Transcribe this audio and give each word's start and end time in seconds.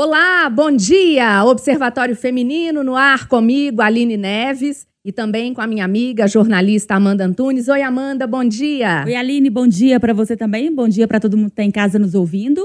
Olá, 0.00 0.48
bom 0.48 0.70
dia! 0.70 1.44
Observatório 1.44 2.14
Feminino 2.14 2.84
no 2.84 2.94
ar 2.94 3.26
comigo, 3.26 3.82
Aline 3.82 4.16
Neves, 4.16 4.86
e 5.04 5.10
também 5.10 5.52
com 5.52 5.60
a 5.60 5.66
minha 5.66 5.84
amiga 5.84 6.28
jornalista 6.28 6.94
Amanda 6.94 7.24
Antunes. 7.24 7.66
Oi, 7.66 7.82
Amanda, 7.82 8.24
bom 8.24 8.44
dia! 8.44 9.02
Oi, 9.04 9.16
Aline, 9.16 9.50
bom 9.50 9.66
dia 9.66 9.98
para 9.98 10.14
você 10.14 10.36
também. 10.36 10.72
Bom 10.72 10.88
dia 10.88 11.08
para 11.08 11.18
todo 11.18 11.36
mundo 11.36 11.46
que 11.46 11.54
está 11.54 11.64
em 11.64 11.72
casa 11.72 11.98
nos 11.98 12.14
ouvindo. 12.14 12.64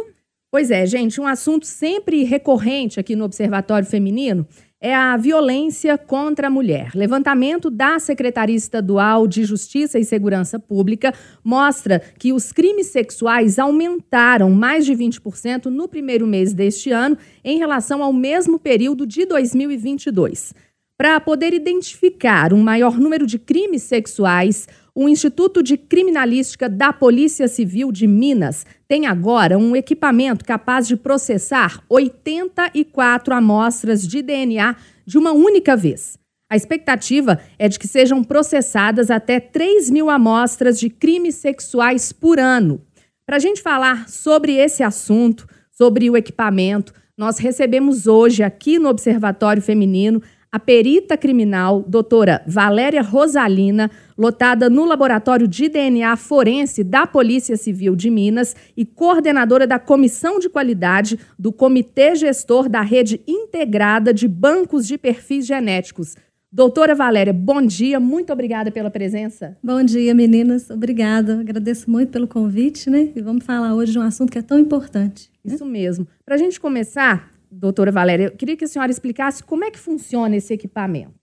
Pois 0.52 0.70
é, 0.70 0.86
gente, 0.86 1.20
um 1.20 1.26
assunto 1.26 1.66
sempre 1.66 2.24
recorrente 2.24 3.00
aqui 3.00 3.16
no 3.16 3.25
Observatório 3.25 3.88
Feminino 3.88 4.47
é 4.84 4.93
a 4.93 5.15
violência 5.15 5.97
contra 5.97 6.47
a 6.47 6.50
mulher. 6.50 6.91
Levantamento 6.93 7.70
da 7.70 8.00
Secretaria 8.00 8.57
Estadual 8.57 9.25
de 9.25 9.45
Justiça 9.45 9.97
e 9.97 10.04
Segurança 10.04 10.59
Pública 10.59 11.13
mostra 11.41 12.02
que 12.20 12.33
os 12.33 12.52
crimes 12.52 12.88
sexuais 12.88 13.57
aumentaram 13.57 14.51
mais 14.51 14.86
de 14.86 14.93
20% 14.93 15.68
no 15.68 15.88
primeiro 15.88 16.27
mês 16.27 16.54
deste 16.54 16.91
ano 16.91 17.18
em 17.46 17.57
relação 17.57 18.04
ao 18.04 18.11
mesmo 18.11 18.59
período 18.59 19.07
de 19.07 19.25
2022. 19.25 20.54
Para 20.97 21.18
poder 21.21 21.54
identificar 21.54 22.54
um 22.54 22.61
maior 22.61 23.00
número 23.00 23.25
de 23.25 23.39
crimes 23.39 23.83
sexuais, 23.83 24.68
o 24.96 25.10
Instituto 25.10 25.64
de 25.64 25.75
Criminalística 25.75 26.70
da 26.70 26.93
Polícia 26.93 27.47
Civil 27.47 27.92
de 27.92 28.06
Minas 28.06 28.64
tem 28.88 29.07
agora 29.07 29.57
um 29.57 29.75
equipamento 29.75 30.46
capaz 30.46 30.88
de 30.88 30.96
processar 30.96 31.83
84 31.89 33.33
amostras 33.33 34.08
de 34.08 34.22
DNA 34.22 34.75
de 35.03 35.17
uma 35.17 35.31
única 35.31 35.75
vez. 35.75 36.19
A 36.47 36.56
expectativa 36.56 37.39
é 37.58 37.67
de 37.67 37.80
que 37.80 37.88
sejam 37.88 38.23
processadas 38.23 39.09
até 39.09 39.39
3 39.39 39.89
mil 39.89 40.11
amostras 40.11 40.80
de 40.80 40.92
crimes 40.92 41.36
sexuais 41.36 42.11
por 42.11 42.39
ano. 42.39 42.80
Para 43.25 43.38
a 43.38 43.39
gente 43.39 43.64
falar 43.64 44.08
sobre 44.08 44.58
esse 44.58 44.83
assunto, 44.83 45.47
sobre 45.72 46.08
o 46.08 46.16
equipamento, 46.16 46.94
nós 47.17 47.39
recebemos 47.39 48.05
hoje 48.05 48.44
aqui 48.44 48.78
no 48.78 48.89
Observatório 48.89 49.61
Feminino 49.61 50.22
a 50.53 50.59
perita 50.59 51.17
criminal, 51.17 51.81
doutora 51.81 52.44
Valéria 52.45 53.02
Rosalina, 53.02 53.89
lotada 54.16 54.69
no 54.69 54.86
Laboratório 54.86 55.47
de 55.47 55.67
DNA 55.67 56.16
Forense 56.16 56.83
da 56.83 57.08
Polícia 57.08 57.58
Civil 57.58 57.95
de 57.95 58.11
Minas 58.11 58.55
e 58.77 58.86
coordenadora 58.86 59.66
da 59.66 59.80
Comissão 59.80 60.38
de 60.38 60.47
Qualidade 60.47 61.17
do 61.39 61.52
Comitê 61.52 62.14
Gestor 62.14 62.69
da 62.69 62.81
Rede 62.81 63.19
Integrada 63.27 64.14
de 64.14 64.27
Bancos 64.27 64.86
de 64.86 64.95
Perfis 64.95 65.47
Genéticos. 65.47 66.16
Doutora 66.52 66.94
Valéria, 66.94 67.33
bom 67.33 67.59
dia, 67.59 67.99
muito 67.99 68.31
obrigada 68.31 68.70
pela 68.70 68.92
presença. 68.92 69.58
Bom 69.64 69.83
dia, 69.83 70.14
meninas, 70.14 70.70
obrigada. 70.70 71.39
Agradeço 71.39 71.89
muito 71.89 72.11
pelo 72.11 72.27
convite, 72.27 72.92
né? 72.92 73.09
E 73.16 73.22
vamos 73.23 73.44
falar 73.44 73.73
hoje 73.73 73.94
de 73.94 73.97
um 73.97 74.03
assunto 74.03 74.31
que 74.31 74.38
é 74.38 74.44
tão 74.44 74.59
importante. 74.59 75.31
Né? 75.44 75.55
Isso 75.55 75.66
mesmo. 75.66 76.08
Para 76.23 76.36
a 76.36 76.38
gente 76.38 76.59
começar, 76.59 77.33
doutora 77.59 77.91
Valéria, 77.91 78.25
eu 78.25 78.31
queria 78.31 78.57
que 78.57 78.65
a 78.65 78.67
senhora 78.67 78.91
explicasse 78.91 79.43
como 79.43 79.63
é 79.63 79.71
que 79.71 79.79
funciona 79.79 80.35
esse 80.35 80.53
equipamento. 80.53 81.13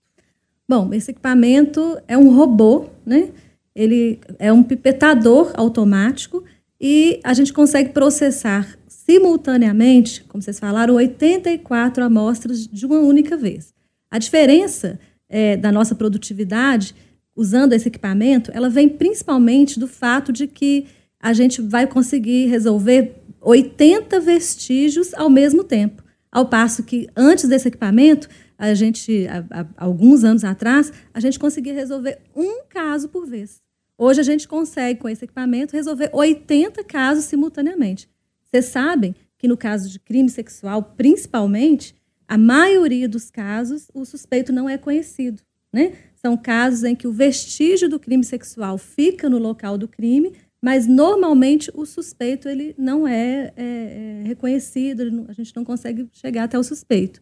Bom, 0.67 0.93
esse 0.93 1.11
equipamento 1.11 1.99
é 2.07 2.17
um 2.17 2.33
robô, 2.33 2.87
né? 3.05 3.29
Ele 3.75 4.19
é 4.39 4.51
um 4.51 4.63
pipetador 4.63 5.51
automático 5.55 6.43
e 6.79 7.19
a 7.23 7.33
gente 7.33 7.51
consegue 7.53 7.89
processar 7.89 8.77
simultaneamente, 8.87 10.23
como 10.23 10.41
vocês 10.41 10.59
falaram, 10.59 10.95
84 10.95 12.03
amostras 12.03 12.67
de 12.67 12.85
uma 12.85 12.99
única 12.99 13.35
vez. 13.35 13.73
A 14.09 14.17
diferença 14.17 14.99
é, 15.27 15.57
da 15.57 15.71
nossa 15.71 15.95
produtividade 15.95 16.95
usando 17.35 17.73
esse 17.73 17.87
equipamento, 17.87 18.51
ela 18.53 18.69
vem 18.69 18.89
principalmente 18.89 19.79
do 19.79 19.87
fato 19.87 20.31
de 20.31 20.47
que 20.47 20.85
a 21.19 21.33
gente 21.33 21.61
vai 21.61 21.87
conseguir 21.87 22.47
resolver 22.47 23.15
80 23.41 24.19
vestígios 24.19 25.13
ao 25.13 25.29
mesmo 25.29 25.63
tempo. 25.63 26.00
Ao 26.31 26.45
passo 26.47 26.83
que 26.83 27.09
antes 27.15 27.47
desse 27.47 27.67
equipamento, 27.67 28.29
a 28.57 28.73
gente, 28.73 29.27
há, 29.27 29.61
há 29.61 29.65
alguns 29.75 30.23
anos 30.23 30.43
atrás, 30.43 30.93
a 31.13 31.19
gente 31.19 31.37
conseguia 31.37 31.73
resolver 31.73 32.19
um 32.35 32.63
caso 32.69 33.09
por 33.09 33.27
vez. 33.27 33.61
Hoje 33.97 34.21
a 34.21 34.23
gente 34.23 34.47
consegue, 34.47 34.99
com 34.99 35.09
esse 35.09 35.25
equipamento, 35.25 35.75
resolver 35.75 36.09
80 36.13 36.83
casos 36.85 37.25
simultaneamente. 37.25 38.09
Vocês 38.45 38.65
sabem 38.65 39.13
que 39.37 39.47
no 39.47 39.57
caso 39.57 39.89
de 39.89 39.99
crime 39.99 40.29
sexual, 40.29 40.81
principalmente, 40.95 41.95
a 42.27 42.37
maioria 42.37 43.09
dos 43.09 43.29
casos, 43.29 43.89
o 43.93 44.05
suspeito 44.05 44.53
não 44.53 44.69
é 44.69 44.77
conhecido. 44.77 45.41
Né? 45.73 45.93
São 46.15 46.37
casos 46.37 46.83
em 46.83 46.95
que 46.95 47.07
o 47.07 47.11
vestígio 47.11 47.89
do 47.89 47.99
crime 47.99 48.23
sexual 48.23 48.77
fica 48.77 49.29
no 49.29 49.37
local 49.37 49.77
do 49.77 49.87
crime, 49.87 50.33
mas 50.61 50.85
normalmente 50.85 51.71
o 51.73 51.85
suspeito 51.85 52.47
ele 52.47 52.75
não 52.77 53.07
é, 53.07 53.51
é, 53.55 54.21
é 54.21 54.27
reconhecido, 54.27 55.25
a 55.27 55.33
gente 55.33 55.55
não 55.55 55.65
consegue 55.65 56.07
chegar 56.13 56.43
até 56.43 56.57
o 56.59 56.63
suspeito. 56.63 57.21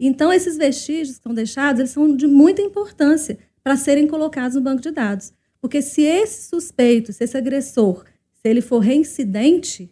Então, 0.00 0.32
esses 0.32 0.56
vestígios 0.56 1.08
que 1.08 1.14
estão 1.14 1.34
deixados, 1.34 1.80
eles 1.80 1.90
são 1.90 2.14
de 2.14 2.26
muita 2.26 2.62
importância 2.62 3.36
para 3.64 3.76
serem 3.76 4.06
colocados 4.06 4.54
no 4.54 4.60
banco 4.60 4.80
de 4.80 4.92
dados. 4.92 5.32
Porque 5.60 5.82
se 5.82 6.02
esse 6.02 6.48
suspeito, 6.48 7.12
se 7.12 7.24
esse 7.24 7.36
agressor, 7.36 8.04
se 8.32 8.48
ele 8.48 8.60
for 8.60 8.78
reincidente, 8.78 9.90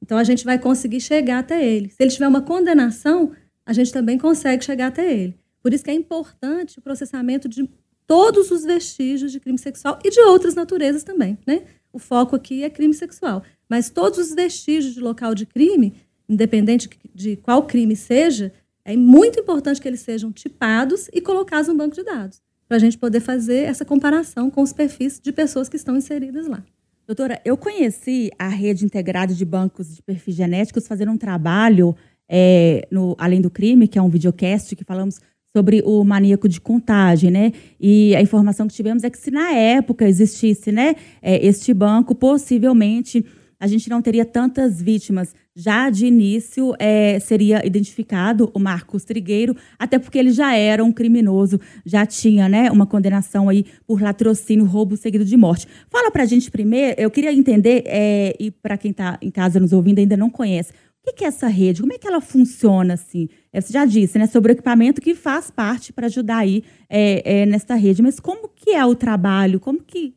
então 0.00 0.16
a 0.16 0.22
gente 0.22 0.44
vai 0.44 0.60
conseguir 0.60 1.00
chegar 1.00 1.40
até 1.40 1.66
ele. 1.66 1.90
Se 1.90 1.96
ele 1.98 2.10
tiver 2.10 2.28
uma 2.28 2.42
condenação, 2.42 3.32
a 3.66 3.72
gente 3.72 3.92
também 3.92 4.16
consegue 4.16 4.64
chegar 4.64 4.86
até 4.86 5.12
ele. 5.12 5.36
Por 5.60 5.74
isso 5.74 5.82
que 5.82 5.90
é 5.90 5.94
importante 5.94 6.78
o 6.78 6.82
processamento 6.82 7.48
de 7.48 7.68
todos 8.06 8.50
os 8.50 8.64
vestígios 8.64 9.32
de 9.32 9.40
crime 9.40 9.58
sexual 9.58 9.98
e 10.04 10.10
de 10.10 10.20
outras 10.20 10.54
naturezas 10.54 11.02
também, 11.02 11.36
né? 11.46 11.64
O 11.92 11.98
foco 11.98 12.36
aqui 12.36 12.64
é 12.64 12.70
crime 12.70 12.94
sexual. 12.94 13.42
Mas 13.68 13.90
todos 13.90 14.18
os 14.18 14.34
vestígios 14.34 14.94
de 14.94 15.00
local 15.00 15.34
de 15.34 15.46
crime, 15.46 15.94
independente 16.28 16.88
de 17.14 17.36
qual 17.36 17.66
crime 17.66 17.96
seja, 17.96 18.52
é 18.84 18.96
muito 18.96 19.40
importante 19.40 19.80
que 19.80 19.88
eles 19.88 20.00
sejam 20.00 20.32
tipados 20.32 21.08
e 21.12 21.20
colocados 21.20 21.68
no 21.68 21.74
banco 21.74 21.94
de 21.94 22.02
dados, 22.02 22.40
para 22.66 22.76
a 22.76 22.80
gente 22.80 22.96
poder 22.96 23.20
fazer 23.20 23.64
essa 23.64 23.84
comparação 23.84 24.50
com 24.50 24.62
os 24.62 24.72
perfis 24.72 25.20
de 25.20 25.32
pessoas 25.32 25.68
que 25.68 25.76
estão 25.76 25.96
inseridas 25.96 26.46
lá. 26.46 26.64
Doutora, 27.06 27.40
eu 27.44 27.56
conheci 27.56 28.30
a 28.38 28.48
rede 28.48 28.84
integrada 28.84 29.32
de 29.32 29.44
bancos 29.44 29.94
de 29.94 30.02
perfis 30.02 30.34
genéticos 30.34 30.86
fazendo 30.86 31.12
um 31.12 31.16
trabalho 31.16 31.96
é, 32.28 32.86
no 32.90 33.16
Além 33.18 33.40
do 33.40 33.50
Crime, 33.50 33.88
que 33.88 33.98
é 33.98 34.02
um 34.02 34.10
videocast 34.10 34.76
que 34.76 34.84
falamos 34.84 35.18
sobre 35.58 35.82
o 35.84 36.04
maníaco 36.04 36.48
de 36.48 36.60
contagem, 36.60 37.32
né? 37.32 37.52
E 37.80 38.14
a 38.14 38.22
informação 38.22 38.68
que 38.68 38.74
tivemos 38.74 39.02
é 39.02 39.10
que 39.10 39.18
se 39.18 39.28
na 39.28 39.50
época 39.50 40.08
existisse, 40.08 40.70
né, 40.70 40.94
é, 41.20 41.44
este 41.44 41.74
banco, 41.74 42.14
possivelmente 42.14 43.24
a 43.58 43.66
gente 43.66 43.90
não 43.90 44.00
teria 44.00 44.24
tantas 44.24 44.80
vítimas. 44.80 45.34
Já 45.56 45.90
de 45.90 46.06
início 46.06 46.76
é, 46.78 47.18
seria 47.18 47.66
identificado 47.66 48.52
o 48.54 48.60
Marcos 48.60 49.04
Trigueiro, 49.04 49.56
até 49.76 49.98
porque 49.98 50.16
ele 50.16 50.30
já 50.30 50.54
era 50.54 50.84
um 50.84 50.92
criminoso, 50.92 51.58
já 51.84 52.06
tinha 52.06 52.48
né, 52.48 52.70
uma 52.70 52.86
condenação 52.86 53.48
aí 53.48 53.64
por 53.84 54.00
latrocínio, 54.00 54.64
roubo 54.64 54.96
seguido 54.96 55.24
de 55.24 55.36
morte. 55.36 55.66
Fala 55.90 56.08
para 56.12 56.22
a 56.22 56.26
gente 56.26 56.52
primeiro, 56.52 56.94
eu 57.00 57.10
queria 57.10 57.32
entender, 57.32 57.82
é, 57.84 58.32
e 58.38 58.52
para 58.52 58.78
quem 58.78 58.92
está 58.92 59.18
em 59.20 59.30
casa 59.32 59.58
nos 59.58 59.72
ouvindo 59.72 59.98
ainda 59.98 60.16
não 60.16 60.30
conhece, 60.30 60.70
o 61.04 61.12
que 61.12 61.24
é 61.24 61.28
essa 61.28 61.48
rede? 61.48 61.80
Como 61.80 61.92
é 61.92 61.98
que 61.98 62.06
ela 62.06 62.20
funciona 62.20 62.94
assim? 62.94 63.28
É, 63.58 63.60
você 63.60 63.72
já 63.72 63.84
disse, 63.84 64.18
né, 64.18 64.26
sobre 64.28 64.52
o 64.52 64.54
equipamento 64.54 65.00
que 65.00 65.16
faz 65.16 65.50
parte 65.50 65.92
para 65.92 66.06
ajudar 66.06 66.38
aí 66.38 66.62
é, 66.88 67.40
é, 67.40 67.46
nesta 67.46 67.74
rede. 67.74 68.00
Mas 68.00 68.20
como 68.20 68.48
que 68.48 68.70
é 68.70 68.86
o 68.86 68.94
trabalho? 68.94 69.58
Como 69.58 69.82
que 69.82 70.14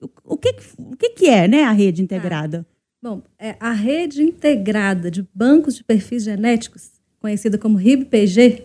o, 0.00 0.08
o 0.24 0.36
que, 0.38 0.54
o 0.78 0.96
que, 0.96 1.26
é, 1.26 1.46
né, 1.46 1.64
a 1.64 1.72
rede 1.72 2.02
integrada? 2.02 2.66
Ah, 2.66 2.74
bom, 3.02 3.22
é, 3.38 3.56
a 3.60 3.72
rede 3.72 4.22
integrada 4.22 5.10
de 5.10 5.26
bancos 5.34 5.74
de 5.74 5.84
perfis 5.84 6.24
genéticos, 6.24 6.92
conhecida 7.20 7.58
como 7.58 7.76
RIB-PG, 7.76 8.64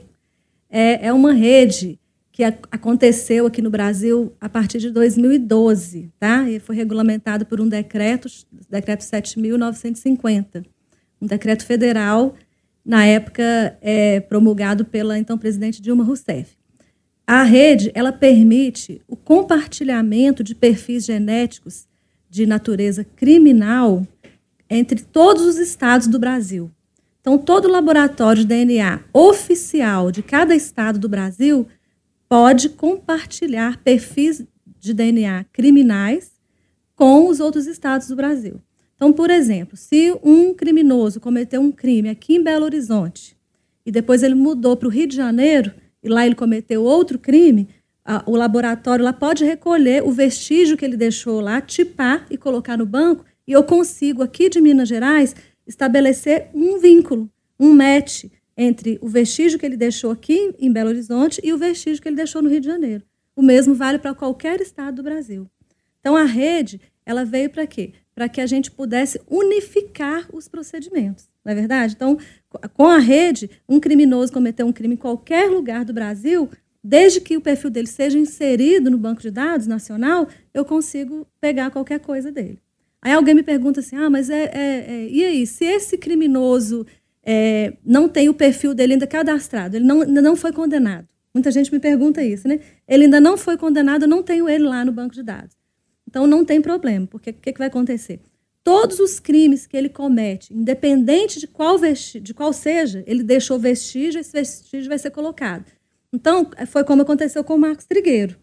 é, 0.69 1.07
é 1.07 1.13
uma 1.13 1.33
rede 1.33 1.99
que 2.31 2.45
a, 2.45 2.53
aconteceu 2.71 3.45
aqui 3.45 3.61
no 3.61 3.69
Brasil 3.69 4.31
a 4.39 4.47
partir 4.47 4.79
de 4.79 4.89
2012, 4.89 6.11
tá? 6.17 6.49
E 6.49 6.59
foi 6.59 6.77
regulamentado 6.77 7.45
por 7.45 7.59
um 7.59 7.67
decreto, 7.67 8.29
decreto 8.69 9.01
7.950 9.01 10.63
um 11.23 11.25
decreto 11.25 11.65
federal, 11.65 12.35
na 12.85 13.05
época 13.05 13.77
é, 13.81 14.19
promulgado 14.19 14.83
pela 14.85 15.17
então 15.17 15.37
presidente 15.37 15.81
Dilma 15.81 16.03
Rousseff. 16.03 16.57
A 17.25 17.43
rede 17.43 17.91
ela 17.95 18.11
permite 18.11 19.01
o 19.07 19.15
compartilhamento 19.15 20.43
de 20.43 20.53
perfis 20.53 21.05
genéticos 21.05 21.87
de 22.29 22.45
natureza 22.45 23.03
criminal 23.03 24.05
entre 24.69 25.01
todos 25.01 25.43
os 25.43 25.57
estados 25.57 26.07
do 26.07 26.19
Brasil. 26.19 26.69
Então, 27.21 27.37
todo 27.37 27.69
laboratório 27.69 28.41
de 28.41 28.47
DNA 28.47 28.99
oficial 29.13 30.11
de 30.11 30.21
cada 30.21 30.53
estado 30.53 30.99
do 30.99 31.07
Brasil 31.07 31.65
pode 32.27 32.67
compartilhar 32.69 33.77
perfis 33.77 34.43
de 34.79 34.93
DNA 34.93 35.45
criminais 35.53 36.33
com 36.95 37.29
os 37.29 37.39
outros 37.39 37.65
estados 37.65 38.09
do 38.09 38.15
Brasil. 38.15 38.59
Então, 39.03 39.11
por 39.11 39.29
exemplo, 39.29 39.75
se 39.75 40.17
um 40.23 40.53
criminoso 40.53 41.19
cometeu 41.19 41.59
um 41.59 41.73
crime 41.73 42.07
aqui 42.07 42.35
em 42.35 42.41
Belo 42.41 42.63
Horizonte 42.63 43.35
e 43.85 43.91
depois 43.91 44.23
ele 44.23 44.33
mudou 44.33 44.77
para 44.77 44.87
o 44.87 44.89
Rio 44.89 45.05
de 45.05 45.13
Janeiro 45.13 45.73
e 46.01 46.07
lá 46.07 46.25
ele 46.25 46.35
cometeu 46.35 46.81
outro 46.85 47.19
crime, 47.19 47.67
a, 48.05 48.23
o 48.25 48.33
laboratório 48.37 49.03
lá 49.03 49.11
pode 49.11 49.43
recolher 49.43 50.05
o 50.05 50.11
vestígio 50.13 50.77
que 50.77 50.85
ele 50.85 50.95
deixou 50.95 51.41
lá, 51.41 51.59
tipar 51.59 52.25
e 52.29 52.37
colocar 52.37 52.77
no 52.77 52.85
banco, 52.85 53.25
e 53.45 53.51
eu 53.51 53.61
consigo 53.65 54.23
aqui 54.23 54.47
de 54.47 54.61
Minas 54.61 54.87
Gerais 54.87 55.35
estabelecer 55.67 56.47
um 56.53 56.79
vínculo, 56.79 57.29
um 57.59 57.73
match 57.73 58.23
entre 58.55 58.97
o 59.01 59.09
vestígio 59.09 59.59
que 59.59 59.65
ele 59.65 59.75
deixou 59.75 60.11
aqui 60.11 60.55
em 60.57 60.71
Belo 60.71 60.91
Horizonte 60.91 61.41
e 61.43 61.51
o 61.51 61.57
vestígio 61.57 62.01
que 62.01 62.07
ele 62.07 62.15
deixou 62.15 62.41
no 62.41 62.47
Rio 62.47 62.61
de 62.61 62.67
Janeiro. 62.67 63.03
O 63.35 63.41
mesmo 63.41 63.75
vale 63.75 63.99
para 63.99 64.15
qualquer 64.15 64.61
estado 64.61 64.95
do 64.95 65.03
Brasil. 65.03 65.45
Então 65.99 66.15
a 66.15 66.23
rede, 66.23 66.79
ela 67.05 67.25
veio 67.25 67.49
para 67.49 67.67
quê? 67.67 67.91
Para 68.15 68.29
que 68.29 68.39
a 68.39 68.45
gente 68.45 68.69
pudesse 68.69 69.19
unificar 69.27 70.27
os 70.31 70.47
procedimentos, 70.47 71.29
não 71.43 71.51
é 71.51 71.55
verdade? 71.55 71.93
Então, 71.95 72.17
com 72.73 72.85
a 72.85 72.99
rede, 72.99 73.49
um 73.67 73.79
criminoso 73.79 74.31
cometeu 74.31 74.67
um 74.67 74.71
crime 74.71 74.93
em 74.93 74.97
qualquer 74.97 75.49
lugar 75.49 75.83
do 75.83 75.93
Brasil, 75.93 76.49
desde 76.83 77.21
que 77.21 77.37
o 77.37 77.41
perfil 77.41 77.69
dele 77.69 77.87
seja 77.87 78.17
inserido 78.17 78.91
no 78.91 78.97
banco 78.97 79.21
de 79.21 79.31
dados 79.31 79.65
nacional, 79.65 80.27
eu 80.53 80.65
consigo 80.65 81.25
pegar 81.39 81.71
qualquer 81.71 81.99
coisa 81.99 82.31
dele. 82.31 82.59
Aí 83.01 83.13
alguém 83.13 83.33
me 83.33 83.43
pergunta 83.43 83.79
assim: 83.79 83.95
ah, 83.95 84.09
mas 84.09 84.29
é, 84.29 84.43
é, 84.43 84.85
é 84.87 85.07
e 85.09 85.23
aí, 85.23 85.47
se 85.47 85.65
esse 85.65 85.97
criminoso 85.97 86.85
é, 87.23 87.73
não 87.85 88.07
tem 88.09 88.29
o 88.29 88.33
perfil 88.33 88.73
dele 88.73 88.93
ainda 88.93 89.07
cadastrado, 89.07 89.77
ele 89.77 89.85
não, 89.85 90.01
ainda 90.01 90.21
não 90.21 90.35
foi 90.35 90.51
condenado. 90.51 91.07
Muita 91.33 91.51
gente 91.51 91.71
me 91.71 91.79
pergunta 91.79 92.23
isso, 92.23 92.47
né? 92.47 92.59
Ele 92.87 93.05
ainda 93.05 93.19
não 93.19 93.37
foi 93.37 93.57
condenado, 93.57 94.03
eu 94.03 94.07
não 94.07 94.21
tenho 94.21 94.47
ele 94.47 94.65
lá 94.65 94.85
no 94.85 94.91
banco 94.91 95.15
de 95.15 95.23
dados. 95.23 95.55
Então 96.13 96.27
não 96.27 96.45
tem 96.45 96.61
problema, 96.61 97.07
porque 97.07 97.31
o 97.31 97.33
que, 97.33 97.51
que 97.51 97.57
vai 97.57 97.69
acontecer? 97.69 98.19
Todos 98.63 98.99
os 98.99 99.19
crimes 99.19 99.65
que 99.65 99.75
ele 99.75 99.89
comete, 99.89 100.53
independente 100.53 101.39
de 101.39 101.47
qual, 101.47 101.79
vesti 101.79 102.19
de 102.19 102.35
qual 102.35 102.53
seja, 102.53 103.03
ele 103.07 103.23
deixou 103.23 103.57
vestígio, 103.57 104.21
esse 104.21 104.31
vestígio 104.31 104.89
vai 104.89 104.99
ser 104.99 105.09
colocado. 105.09 105.65
Então, 106.13 106.51
foi 106.67 106.83
como 106.83 107.01
aconteceu 107.01 107.43
com 107.43 107.55
o 107.55 107.57
Marcos 107.57 107.85
Trigueiro. 107.85 108.37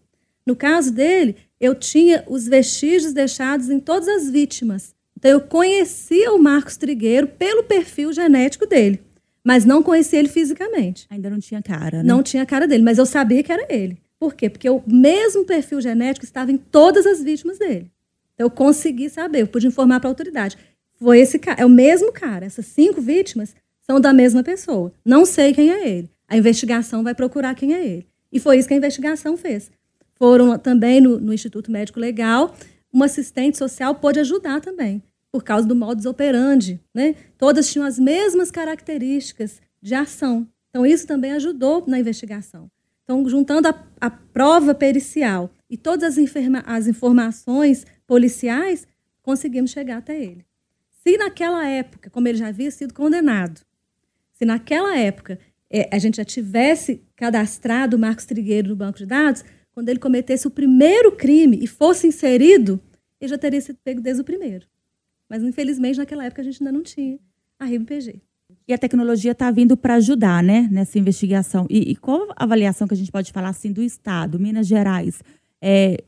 No 0.45 0.57
caso 0.57 0.93
dele, 0.93 1.37
eu 1.61 1.73
tinha 1.77 2.25
os 2.27 2.49
vestígios 2.49 3.13
deixados 3.13 3.71
em 3.71 3.79
todas 3.79 4.09
as 4.09 4.29
vítimas. 4.29 4.93
Então, 5.17 5.31
eu 5.31 5.41
conhecia 5.41 6.33
o 6.33 6.43
Marcos 6.43 6.77
Trigueiro 6.77 7.29
pelo 7.29 7.63
perfil 7.63 8.13
genético 8.13 8.67
dele, 8.67 9.01
mas 9.45 9.65
não 9.65 9.81
conhecia 9.81 10.19
ele 10.19 10.29
fisicamente. 10.29 11.07
Ainda 11.09 11.31
não 11.31 11.39
tinha 11.39 11.63
cara, 11.63 11.99
né? 11.99 12.03
Não 12.03 12.21
tinha 12.21 12.45
cara 12.45 12.67
dele, 12.67 12.83
mas 12.83 12.99
eu 12.99 13.07
sabia 13.07 13.45
que 13.45 13.53
era 13.53 13.65
ele. 13.73 13.97
Por 14.21 14.35
quê? 14.35 14.51
Porque 14.51 14.69
o 14.69 14.83
mesmo 14.87 15.47
perfil 15.47 15.81
genético 15.81 16.27
estava 16.27 16.53
em 16.53 16.59
todas 16.59 17.07
as 17.07 17.23
vítimas 17.23 17.59
dele. 17.59 17.91
Então, 18.35 18.47
eu 18.47 18.51
consegui 18.51 19.09
saber, 19.09 19.41
eu 19.41 19.47
pude 19.47 19.67
informar 19.67 19.99
para 19.99 20.11
a 20.11 20.13
autoridade. 20.13 20.59
Foi 20.99 21.19
esse 21.19 21.39
cara, 21.39 21.63
é 21.63 21.65
o 21.65 21.71
mesmo 21.71 22.13
cara. 22.13 22.45
Essas 22.45 22.67
cinco 22.67 23.01
vítimas 23.01 23.57
são 23.81 23.99
da 23.99 24.13
mesma 24.13 24.43
pessoa. 24.43 24.93
Não 25.03 25.25
sei 25.25 25.55
quem 25.55 25.71
é 25.71 25.89
ele. 25.89 26.11
A 26.29 26.37
investigação 26.37 27.03
vai 27.03 27.15
procurar 27.15 27.55
quem 27.55 27.73
é 27.73 27.83
ele. 27.83 28.07
E 28.31 28.39
foi 28.39 28.59
isso 28.59 28.69
que 28.69 28.75
a 28.75 28.77
investigação 28.77 29.39
fez. 29.39 29.71
Foram 30.17 30.59
também 30.59 31.01
no, 31.01 31.19
no 31.19 31.33
Instituto 31.33 31.73
Médico 31.73 31.99
Legal, 31.99 32.55
uma 32.93 33.07
assistente 33.07 33.57
social 33.57 33.95
pôde 33.95 34.21
ajudar 34.21 34.61
também 34.61 35.03
por 35.33 35.43
causa 35.43 35.67
do 35.67 35.75
modus 35.75 36.05
operandi. 36.05 36.79
Né? 36.95 37.15
Todas 37.39 37.73
tinham 37.73 37.87
as 37.87 37.99
mesmas 37.99 38.51
características 38.51 39.63
de 39.81 39.95
ação. 39.95 40.47
Então, 40.69 40.85
isso 40.85 41.07
também 41.07 41.33
ajudou 41.33 41.85
na 41.87 41.99
investigação. 41.99 42.71
Então, 43.11 43.29
juntando 43.29 43.67
a, 43.67 43.87
a 44.01 44.09
prova 44.09 44.73
pericial 44.73 45.53
e 45.69 45.77
todas 45.77 46.17
as, 46.17 46.33
as 46.65 46.87
informações 46.87 47.85
policiais, 48.07 48.87
conseguimos 49.21 49.73
chegar 49.73 49.97
até 49.97 50.17
ele. 50.17 50.47
Se 51.03 51.19
naquela 51.19 51.67
época, 51.67 52.09
como 52.09 52.29
ele 52.29 52.39
já 52.39 52.47
havia 52.47 52.71
sido 52.71 52.95
condenado, 52.95 53.63
se 54.33 54.45
naquela 54.45 54.97
época 54.97 55.41
é, 55.69 55.89
a 55.93 55.99
gente 55.99 56.19
já 56.19 56.25
tivesse 56.25 57.03
cadastrado 57.17 57.97
o 57.97 57.99
Marcos 57.99 58.27
Trigueiro 58.27 58.69
no 58.69 58.77
banco 58.77 58.99
de 58.99 59.07
dados, 59.07 59.45
quando 59.73 59.89
ele 59.89 59.99
cometesse 59.99 60.47
o 60.47 60.51
primeiro 60.51 61.11
crime 61.11 61.59
e 61.61 61.67
fosse 61.67 62.07
inserido, 62.07 62.81
ele 63.21 63.31
já 63.31 63.37
teria 63.37 63.61
sido 63.61 63.81
pego 63.83 64.01
desde 64.01 64.23
o 64.23 64.25
primeiro. 64.25 64.69
Mas, 65.29 65.43
infelizmente, 65.43 65.99
naquela 65.99 66.27
época 66.27 66.43
a 66.43 66.45
gente 66.45 66.63
ainda 66.63 66.71
não 66.71 66.85
tinha 66.85 67.19
a 67.59 67.65
RIB-PG. 67.65 68.23
E 68.67 68.73
a 68.73 68.79
tecnologia 68.79 69.33
está 69.33 69.51
vindo 69.51 69.77
para 69.77 69.95
ajudar 69.95 70.43
né, 70.43 70.69
nessa 70.71 70.99
investigação. 70.99 71.67
E, 71.69 71.91
e, 71.91 71.97
qual 71.97 72.31
a 72.37 72.45
avaliação 72.45 72.87
que 72.87 72.95
a 72.95 72.97
gente 72.97 73.11
pode 73.11 73.33
falar 73.33 73.49
assim 73.49 73.73
do 73.73 73.83
Estado, 73.83 74.39
Minas 74.39 74.67
Gerais? 74.67 75.23
É, 75.61 76.03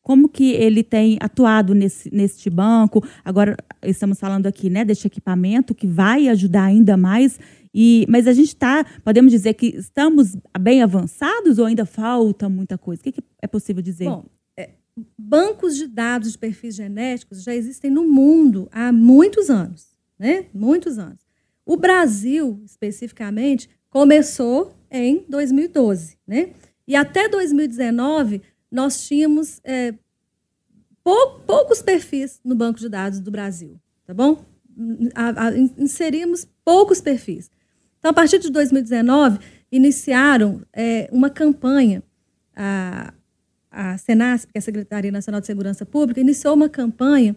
como 0.00 0.28
que 0.28 0.52
ele 0.52 0.84
tem 0.84 1.16
atuado 1.20 1.74
nesse, 1.74 2.14
neste 2.14 2.48
banco? 2.48 3.04
Agora 3.24 3.56
estamos 3.82 4.20
falando 4.20 4.46
aqui 4.46 4.70
né, 4.70 4.84
deste 4.84 5.06
equipamento 5.06 5.74
que 5.74 5.86
vai 5.86 6.28
ajudar 6.28 6.64
ainda 6.64 6.96
mais. 6.96 7.38
E, 7.74 8.06
mas 8.08 8.28
a 8.28 8.32
gente 8.32 8.48
está, 8.48 8.84
podemos 9.02 9.32
dizer 9.32 9.54
que 9.54 9.66
estamos 9.66 10.36
bem 10.60 10.82
avançados 10.82 11.58
ou 11.58 11.66
ainda 11.66 11.84
falta 11.84 12.48
muita 12.48 12.78
coisa? 12.78 13.00
O 13.00 13.04
que, 13.04 13.12
que 13.12 13.24
é 13.42 13.46
possível 13.48 13.82
dizer? 13.82 14.04
Bom, 14.04 14.24
bancos 15.18 15.76
de 15.76 15.86
dados 15.86 16.32
de 16.32 16.38
perfis 16.38 16.76
genéticos 16.76 17.42
já 17.42 17.54
existem 17.54 17.90
no 17.90 18.06
mundo 18.06 18.68
há 18.70 18.92
muitos 18.92 19.50
anos, 19.50 19.88
né? 20.18 20.46
Muitos 20.54 20.98
anos. 20.98 21.23
O 21.66 21.76
Brasil, 21.76 22.60
especificamente, 22.64 23.68
começou 23.88 24.74
em 24.90 25.24
2012, 25.28 26.18
né? 26.26 26.50
E 26.86 26.94
até 26.94 27.28
2019 27.28 28.42
nós 28.70 29.06
tínhamos 29.06 29.60
é, 29.64 29.94
pou, 31.02 31.40
poucos 31.46 31.80
perfis 31.80 32.40
no 32.44 32.54
banco 32.54 32.78
de 32.78 32.88
dados 32.88 33.20
do 33.20 33.30
Brasil, 33.30 33.80
tá 34.04 34.12
bom? 34.12 34.44
A, 35.14 35.46
a, 35.46 35.56
inserimos 35.56 36.46
poucos 36.64 37.00
perfis. 37.00 37.50
Então, 37.98 38.10
a 38.10 38.14
partir 38.14 38.38
de 38.38 38.50
2019, 38.50 39.38
iniciaram 39.70 40.60
é, 40.72 41.08
uma 41.12 41.30
campanha. 41.30 42.02
A, 42.54 43.14
a 43.70 43.98
Senasp, 43.98 44.52
que 44.52 44.58
é 44.58 44.60
a 44.60 44.62
Secretaria 44.62 45.10
Nacional 45.10 45.40
de 45.40 45.46
Segurança 45.46 45.84
Pública, 45.84 46.20
iniciou 46.20 46.54
uma 46.54 46.68
campanha 46.68 47.34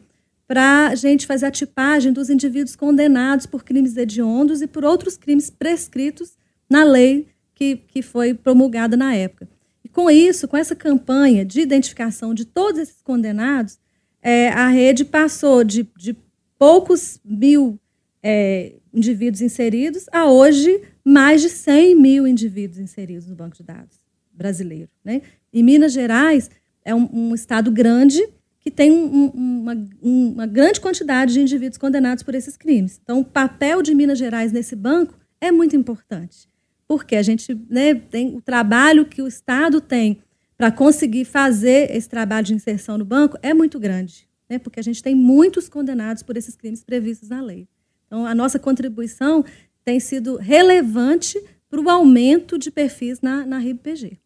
para 0.47 0.87
a 0.87 0.95
gente 0.95 1.27
fazer 1.27 1.47
a 1.47 1.51
tipagem 1.51 2.13
dos 2.13 2.29
indivíduos 2.29 2.75
condenados 2.75 3.45
por 3.45 3.63
crimes 3.63 3.97
hediondos 3.97 4.61
e 4.61 4.67
por 4.67 4.85
outros 4.85 5.17
crimes 5.17 5.49
prescritos 5.49 6.37
na 6.69 6.83
lei 6.83 7.27
que, 7.53 7.75
que 7.75 8.01
foi 8.01 8.33
promulgada 8.33 8.95
na 8.95 9.13
época. 9.13 9.47
E 9.83 9.89
com 9.89 10.09
isso, 10.09 10.47
com 10.47 10.55
essa 10.55 10.75
campanha 10.75 11.43
de 11.43 11.59
identificação 11.59 12.33
de 12.33 12.45
todos 12.45 12.79
esses 12.79 13.01
condenados, 13.01 13.77
é, 14.21 14.49
a 14.49 14.69
rede 14.69 15.03
passou 15.03 15.63
de, 15.63 15.87
de 15.97 16.15
poucos 16.57 17.19
mil 17.23 17.79
é, 18.23 18.73
indivíduos 18.93 19.41
inseridos 19.41 20.05
a 20.11 20.29
hoje 20.29 20.81
mais 21.03 21.41
de 21.41 21.49
100 21.49 21.95
mil 21.95 22.27
indivíduos 22.27 22.79
inseridos 22.79 23.27
no 23.27 23.35
banco 23.35 23.55
de 23.55 23.63
dados 23.63 23.97
brasileiro. 24.31 24.89
Né? 25.03 25.21
E 25.51 25.63
Minas 25.63 25.93
Gerais 25.93 26.49
é 26.83 26.93
um, 26.93 27.09
um 27.11 27.35
estado 27.35 27.71
grande 27.71 28.21
que 28.67 28.71
tem 28.71 28.91
um, 28.91 29.27
uma, 29.27 29.87
uma 30.01 30.45
grande 30.45 30.81
quantidade 30.81 31.31
de 31.31 31.39
indivíduos 31.39 31.77
condenados 31.77 32.21
por 32.21 32.35
esses 32.35 32.57
crimes. 32.57 32.99
Então, 33.01 33.21
o 33.21 33.23
papel 33.23 33.81
de 33.81 33.95
Minas 33.95 34.19
Gerais 34.19 34.51
nesse 34.51 34.75
banco 34.75 35.17
é 35.39 35.53
muito 35.53 35.73
importante, 35.73 36.49
porque 36.85 37.15
a 37.15 37.21
gente 37.21 37.57
né, 37.69 37.95
tem 37.95 38.35
o 38.35 38.41
trabalho 38.41 39.05
que 39.05 39.21
o 39.21 39.27
Estado 39.27 39.79
tem 39.79 40.21
para 40.57 40.69
conseguir 40.69 41.23
fazer 41.23 41.95
esse 41.95 42.09
trabalho 42.09 42.45
de 42.45 42.55
inserção 42.55 42.97
no 42.97 43.05
banco 43.05 43.37
é 43.41 43.53
muito 43.53 43.79
grande, 43.79 44.27
né, 44.49 44.59
porque 44.59 44.81
a 44.81 44.83
gente 44.83 45.01
tem 45.01 45.15
muitos 45.15 45.69
condenados 45.69 46.21
por 46.21 46.35
esses 46.35 46.57
crimes 46.57 46.83
previstos 46.83 47.29
na 47.29 47.39
lei. 47.39 47.69
Então, 48.05 48.25
a 48.25 48.35
nossa 48.35 48.59
contribuição 48.59 49.45
tem 49.85 49.97
sido 49.97 50.35
relevante 50.35 51.41
para 51.69 51.79
o 51.79 51.89
aumento 51.89 52.57
de 52.57 52.69
perfis 52.69 53.21
na, 53.21 53.45
na 53.45 53.59
RIB-PG. 53.59 54.19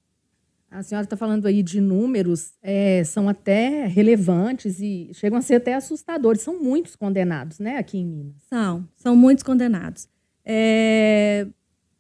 A 0.72 0.82
senhora 0.82 1.04
está 1.04 1.18
falando 1.18 1.46
aí 1.48 1.62
de 1.62 1.82
números, 1.82 2.54
é, 2.64 3.04
são 3.04 3.28
até 3.28 3.88
relevantes 3.88 4.80
e 4.80 5.12
chegam 5.14 5.38
a 5.38 5.42
ser 5.42 5.56
até 5.56 5.74
assustadores. 5.74 6.42
São 6.42 6.64
muitos 6.64 6.96
condenados, 6.96 7.60
né, 7.60 7.78
aqui 7.78 7.98
em 7.98 8.06
Minas? 8.06 8.38
São, 8.50 8.88
são 8.96 9.14
muitos 9.14 9.44
condenados. 9.44 10.08
É, 10.46 11.46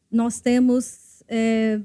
nós 0.10 0.40
temos 0.40 1.22
é, 1.28 1.82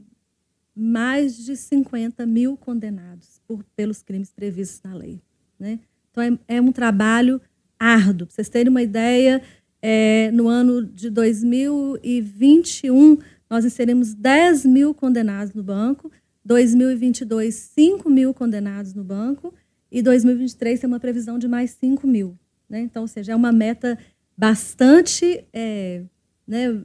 mais 0.76 1.37
de 1.37 1.57
50 1.57 2.25
mil 2.25 2.57
condenados 2.57 3.40
por, 3.49 3.64
pelos 3.75 4.00
crimes 4.00 4.33
previstos 4.33 4.81
na 4.85 4.95
lei. 4.95 5.21
Né? 5.59 5.81
Então, 6.12 6.23
é, 6.23 6.38
é 6.57 6.61
um 6.61 6.71
trabalho 6.71 7.40
árduo. 7.76 8.28
Para 8.28 8.37
vocês 8.37 8.49
terem 8.49 8.71
uma 8.71 8.83
ideia, 8.83 9.43
é, 9.83 10.31
no 10.31 10.47
ano 10.47 10.87
de 10.87 11.11
2021, 11.11 13.19
nós 13.50 13.64
inserimos 13.64 14.14
10 14.14 14.64
mil 14.66 14.95
condenados 14.95 15.52
no 15.52 15.64
banco 15.64 16.12
2022, 16.46 17.54
5 17.54 18.08
mil 18.08 18.32
condenados 18.32 18.94
no 18.94 19.02
banco, 19.02 19.52
e 19.90 20.00
2023 20.00 20.80
tem 20.80 20.88
uma 20.88 21.00
previsão 21.00 21.38
de 21.38 21.48
mais 21.48 21.72
5 21.72 22.06
mil. 22.06 22.38
Né? 22.68 22.80
Então, 22.80 23.02
ou 23.02 23.08
seja, 23.08 23.32
é 23.32 23.36
uma 23.36 23.52
meta 23.52 23.98
bastante 24.36 25.44
é, 25.52 26.02
né, 26.46 26.80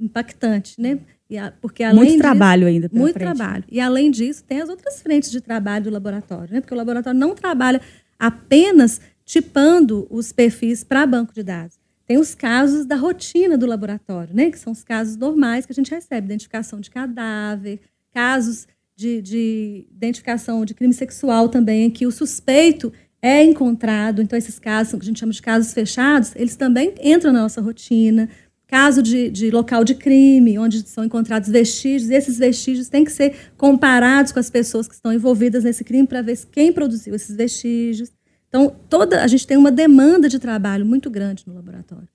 impactante, 0.00 0.80
né? 0.80 0.98
A, 1.38 1.50
porque 1.50 1.82
além 1.82 1.96
muito 1.96 2.08
disso, 2.10 2.20
trabalho 2.20 2.66
ainda. 2.66 2.90
Muito 2.92 3.14
frente. 3.14 3.36
trabalho. 3.36 3.64
E 3.70 3.80
além 3.80 4.10
disso, 4.10 4.44
tem 4.44 4.60
as 4.60 4.68
outras 4.68 5.00
frentes 5.00 5.30
de 5.30 5.40
trabalho 5.40 5.84
do 5.84 5.90
laboratório, 5.90 6.52
né? 6.52 6.60
Porque 6.60 6.74
o 6.74 6.76
laboratório 6.76 7.18
não 7.18 7.34
trabalha 7.34 7.80
apenas 8.18 9.00
tipando 9.24 10.06
os 10.10 10.30
perfis 10.30 10.84
para 10.84 11.06
banco 11.06 11.32
de 11.32 11.42
dados. 11.42 11.78
Tem 12.06 12.18
os 12.18 12.34
casos 12.34 12.84
da 12.84 12.96
rotina 12.96 13.56
do 13.56 13.64
laboratório, 13.64 14.34
né? 14.34 14.50
Que 14.50 14.58
são 14.58 14.72
os 14.72 14.84
casos 14.84 15.16
normais 15.16 15.64
que 15.64 15.72
a 15.72 15.74
gente 15.74 15.90
recebe, 15.90 16.26
identificação 16.26 16.80
de 16.80 16.90
cadáver, 16.90 17.80
casos 18.12 18.66
de, 18.96 19.20
de 19.22 19.86
identificação 19.90 20.64
de 20.64 20.74
crime 20.74 20.92
sexual 20.92 21.48
também, 21.48 21.84
em 21.84 21.90
que 21.90 22.06
o 22.06 22.12
suspeito 22.12 22.92
é 23.20 23.42
encontrado. 23.42 24.20
Então, 24.20 24.38
esses 24.38 24.58
casos, 24.58 24.92
que 24.92 25.00
a 25.00 25.04
gente 25.04 25.20
chama 25.20 25.32
de 25.32 25.40
casos 25.40 25.72
fechados, 25.72 26.34
eles 26.34 26.56
também 26.56 26.94
entram 27.02 27.32
na 27.32 27.42
nossa 27.42 27.60
rotina. 27.60 28.28
caso 28.66 29.02
de, 29.02 29.30
de, 29.30 29.50
local 29.50 29.84
de 29.84 29.94
crime, 29.94 30.58
onde 30.58 30.88
são 30.88 31.04
encontrados 31.04 31.48
vestígios, 31.50 32.10
esses 32.10 32.38
vestígios 32.38 32.88
têm 32.88 33.04
que 33.04 33.12
ser 33.12 33.52
comparados 33.56 34.32
com 34.32 34.38
as 34.38 34.48
pessoas 34.48 34.88
que 34.88 34.94
estão 34.94 35.12
envolvidas 35.12 35.62
nesse 35.62 35.84
crime 35.84 36.06
para 36.06 36.22
ver 36.22 36.38
quem 36.50 36.72
produziu 36.72 37.14
esses 37.14 37.36
vestígios. 37.36 38.10
Então, 38.48 38.74
toda 38.88 39.22
a 39.22 39.26
gente 39.26 39.46
tem 39.46 39.56
uma 39.56 39.70
demanda 39.70 40.28
de 40.28 40.38
trabalho 40.38 40.86
muito 40.86 41.10
grande 41.10 41.44
no 41.46 41.54
laboratório. 41.54 42.08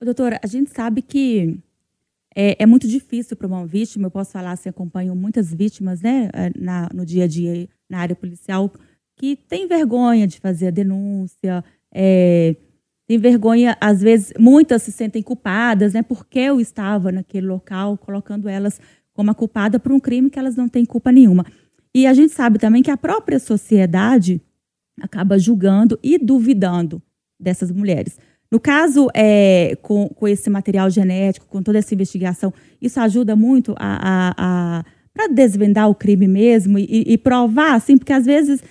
Doutora, 0.00 0.40
a 0.42 0.46
gente 0.46 0.70
sabe 0.70 1.00
que 1.00 1.58
é, 2.34 2.62
é 2.62 2.66
muito 2.66 2.88
difícil 2.88 3.36
para 3.36 3.46
uma 3.46 3.66
vítima, 3.66 4.06
eu 4.06 4.10
posso 4.10 4.32
falar 4.32 4.52
assim, 4.52 4.68
acompanho 4.68 5.14
muitas 5.14 5.52
vítimas 5.52 6.00
né, 6.00 6.30
é, 6.32 6.50
na, 6.58 6.88
no 6.92 7.04
dia 7.04 7.24
a 7.24 7.26
dia 7.26 7.68
na 7.88 7.98
área 7.98 8.16
policial 8.16 8.72
que 9.16 9.36
tem 9.36 9.68
vergonha 9.68 10.26
de 10.26 10.40
fazer 10.40 10.68
a 10.68 10.70
denúncia, 10.70 11.62
é, 11.92 12.56
tem 13.06 13.18
vergonha, 13.18 13.76
às 13.80 14.00
vezes, 14.00 14.32
muitas 14.38 14.82
se 14.82 14.92
sentem 14.92 15.22
culpadas, 15.22 15.92
né? 15.92 16.02
Porque 16.02 16.38
eu 16.38 16.60
estava 16.60 17.12
naquele 17.12 17.46
local, 17.46 17.98
colocando 17.98 18.48
elas 18.48 18.80
como 19.12 19.30
a 19.30 19.34
culpada 19.34 19.78
por 19.78 19.92
um 19.92 20.00
crime 20.00 20.30
que 20.30 20.38
elas 20.38 20.56
não 20.56 20.68
têm 20.68 20.84
culpa 20.84 21.12
nenhuma. 21.12 21.44
E 21.94 22.06
a 22.06 22.14
gente 22.14 22.32
sabe 22.32 22.58
também 22.58 22.82
que 22.82 22.90
a 22.90 22.96
própria 22.96 23.38
sociedade 23.38 24.40
acaba 25.00 25.38
julgando 25.38 25.98
e 26.02 26.16
duvidando 26.16 27.02
dessas 27.38 27.70
mulheres. 27.70 28.18
No 28.52 28.60
caso, 28.60 29.08
é, 29.14 29.78
com, 29.80 30.10
com 30.10 30.28
esse 30.28 30.50
material 30.50 30.90
genético, 30.90 31.46
com 31.46 31.62
toda 31.62 31.78
essa 31.78 31.94
investigação, 31.94 32.52
isso 32.82 33.00
ajuda 33.00 33.34
muito 33.34 33.74
a, 33.78 33.96
a, 34.02 34.34
a 34.36 34.84
para 35.14 35.26
desvendar 35.26 35.88
o 35.88 35.94
crime 35.94 36.28
mesmo 36.28 36.78
e, 36.78 37.02
e, 37.06 37.16
provar, 37.16 37.72
assim, 37.72 37.96
porque 37.96 38.12
às 38.12 38.26
vezes 38.26 38.62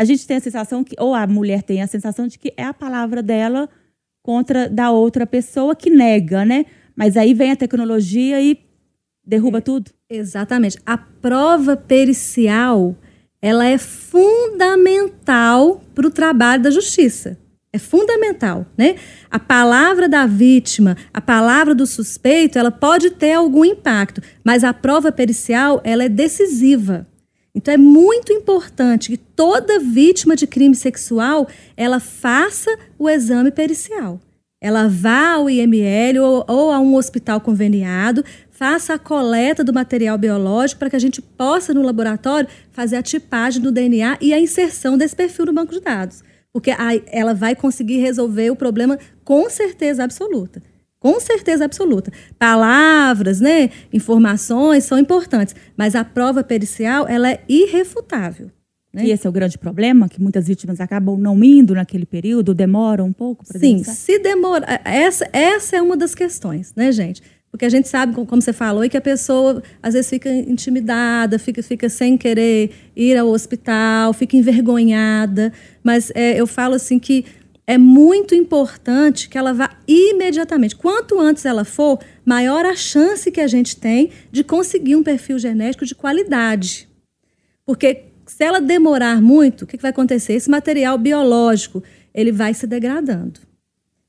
a 0.00 0.06
gente 0.06 0.26
tem 0.26 0.38
a 0.38 0.40
sensação 0.40 0.82
que, 0.82 0.96
ou 0.98 1.14
a 1.14 1.26
mulher 1.26 1.62
tem 1.62 1.82
a 1.82 1.86
sensação 1.86 2.26
de 2.26 2.38
que 2.38 2.54
é 2.56 2.64
a 2.64 2.72
palavra 2.72 3.22
dela 3.22 3.68
contra 4.22 4.70
da 4.70 4.90
outra 4.90 5.26
pessoa 5.26 5.76
que 5.76 5.90
nega, 5.90 6.42
né? 6.42 6.64
Mas 6.96 7.14
aí 7.14 7.34
vem 7.34 7.50
a 7.50 7.56
tecnologia 7.56 8.40
e 8.40 8.58
derruba 9.22 9.58
é, 9.58 9.60
tudo. 9.60 9.90
Exatamente. 10.08 10.78
A 10.86 10.96
prova 10.96 11.76
pericial, 11.76 12.96
ela 13.42 13.66
é 13.66 13.76
fundamental 13.76 15.82
para 15.94 16.06
o 16.06 16.10
trabalho 16.10 16.62
da 16.62 16.70
justiça. 16.70 17.36
É 17.76 17.78
fundamental, 17.78 18.64
né? 18.74 18.96
A 19.30 19.38
palavra 19.38 20.08
da 20.08 20.24
vítima, 20.24 20.96
a 21.12 21.20
palavra 21.20 21.74
do 21.74 21.86
suspeito, 21.86 22.58
ela 22.58 22.70
pode 22.70 23.10
ter 23.10 23.34
algum 23.34 23.66
impacto, 23.66 24.22
mas 24.42 24.64
a 24.64 24.72
prova 24.72 25.12
pericial, 25.12 25.78
ela 25.84 26.04
é 26.04 26.08
decisiva. 26.08 27.06
Então 27.54 27.74
é 27.74 27.76
muito 27.76 28.32
importante 28.32 29.10
que 29.10 29.18
toda 29.18 29.78
vítima 29.78 30.34
de 30.34 30.46
crime 30.46 30.74
sexual 30.74 31.46
ela 31.76 32.00
faça 32.00 32.74
o 32.98 33.10
exame 33.10 33.50
pericial. 33.50 34.18
Ela 34.58 34.88
vá 34.88 35.32
ao 35.32 35.50
IML 35.50 36.18
ou, 36.22 36.44
ou 36.48 36.72
a 36.72 36.80
um 36.80 36.96
hospital 36.96 37.42
conveniado, 37.42 38.24
faça 38.50 38.94
a 38.94 38.98
coleta 38.98 39.62
do 39.62 39.74
material 39.74 40.16
biológico 40.16 40.78
para 40.78 40.88
que 40.88 40.96
a 40.96 40.98
gente 40.98 41.20
possa, 41.20 41.74
no 41.74 41.82
laboratório, 41.82 42.48
fazer 42.72 42.96
a 42.96 43.02
tipagem 43.02 43.60
do 43.60 43.70
DNA 43.70 44.16
e 44.18 44.32
a 44.32 44.40
inserção 44.40 44.96
desse 44.96 45.14
perfil 45.14 45.44
no 45.44 45.52
banco 45.52 45.74
de 45.74 45.80
dados. 45.80 46.24
Porque 46.56 46.70
ela 47.12 47.34
vai 47.34 47.54
conseguir 47.54 47.98
resolver 47.98 48.50
o 48.50 48.56
problema 48.56 48.98
com 49.22 49.50
certeza 49.50 50.02
absoluta. 50.02 50.62
Com 50.98 51.20
certeza 51.20 51.66
absoluta. 51.66 52.10
Palavras, 52.38 53.42
né, 53.42 53.68
informações 53.92 54.84
são 54.84 54.98
importantes, 54.98 55.54
mas 55.76 55.94
a 55.94 56.02
prova 56.02 56.42
pericial 56.42 57.06
ela 57.06 57.30
é 57.30 57.42
irrefutável. 57.46 58.50
Né? 58.90 59.04
E 59.04 59.10
esse 59.10 59.26
é 59.26 59.28
o 59.28 59.32
grande 59.34 59.58
problema, 59.58 60.08
que 60.08 60.18
muitas 60.18 60.48
vítimas 60.48 60.80
acabam 60.80 61.18
não 61.18 61.44
indo 61.44 61.74
naquele 61.74 62.06
período, 62.06 62.54
demoram 62.54 63.04
um 63.04 63.12
pouco 63.12 63.44
para 63.46 63.60
Sim, 63.60 63.84
se 63.84 64.18
demora. 64.18 64.80
Essa, 64.82 65.28
essa 65.30 65.76
é 65.76 65.82
uma 65.82 65.94
das 65.94 66.14
questões, 66.14 66.72
né, 66.74 66.90
gente? 66.90 67.20
Porque 67.56 67.64
a 67.64 67.70
gente 67.70 67.88
sabe, 67.88 68.12
como 68.12 68.42
você 68.42 68.52
falou, 68.52 68.84
e 68.84 68.88
que 68.90 68.98
a 68.98 69.00
pessoa 69.00 69.62
às 69.82 69.94
vezes 69.94 70.10
fica 70.10 70.30
intimidada, 70.30 71.38
fica, 71.38 71.62
fica 71.62 71.88
sem 71.88 72.18
querer 72.18 72.70
ir 72.94 73.16
ao 73.16 73.28
hospital, 73.28 74.12
fica 74.12 74.36
envergonhada. 74.36 75.50
Mas 75.86 76.10
é, 76.16 76.34
eu 76.34 76.48
falo 76.48 76.74
assim 76.74 76.98
que 76.98 77.24
é 77.64 77.78
muito 77.78 78.34
importante 78.34 79.28
que 79.28 79.38
ela 79.38 79.52
vá 79.52 79.70
imediatamente. 79.86 80.74
Quanto 80.74 81.20
antes 81.20 81.44
ela 81.44 81.64
for, 81.64 82.00
maior 82.24 82.66
a 82.66 82.74
chance 82.74 83.30
que 83.30 83.40
a 83.40 83.46
gente 83.46 83.76
tem 83.76 84.10
de 84.32 84.42
conseguir 84.42 84.96
um 84.96 85.02
perfil 85.04 85.38
genético 85.38 85.86
de 85.86 85.94
qualidade. 85.94 86.88
Porque 87.64 88.06
se 88.26 88.42
ela 88.42 88.60
demorar 88.60 89.22
muito, 89.22 89.62
o 89.62 89.66
que 89.66 89.76
vai 89.76 89.92
acontecer? 89.92 90.32
Esse 90.32 90.50
material 90.50 90.98
biológico 90.98 91.84
ele 92.12 92.32
vai 92.32 92.52
se 92.52 92.66
degradando. 92.66 93.38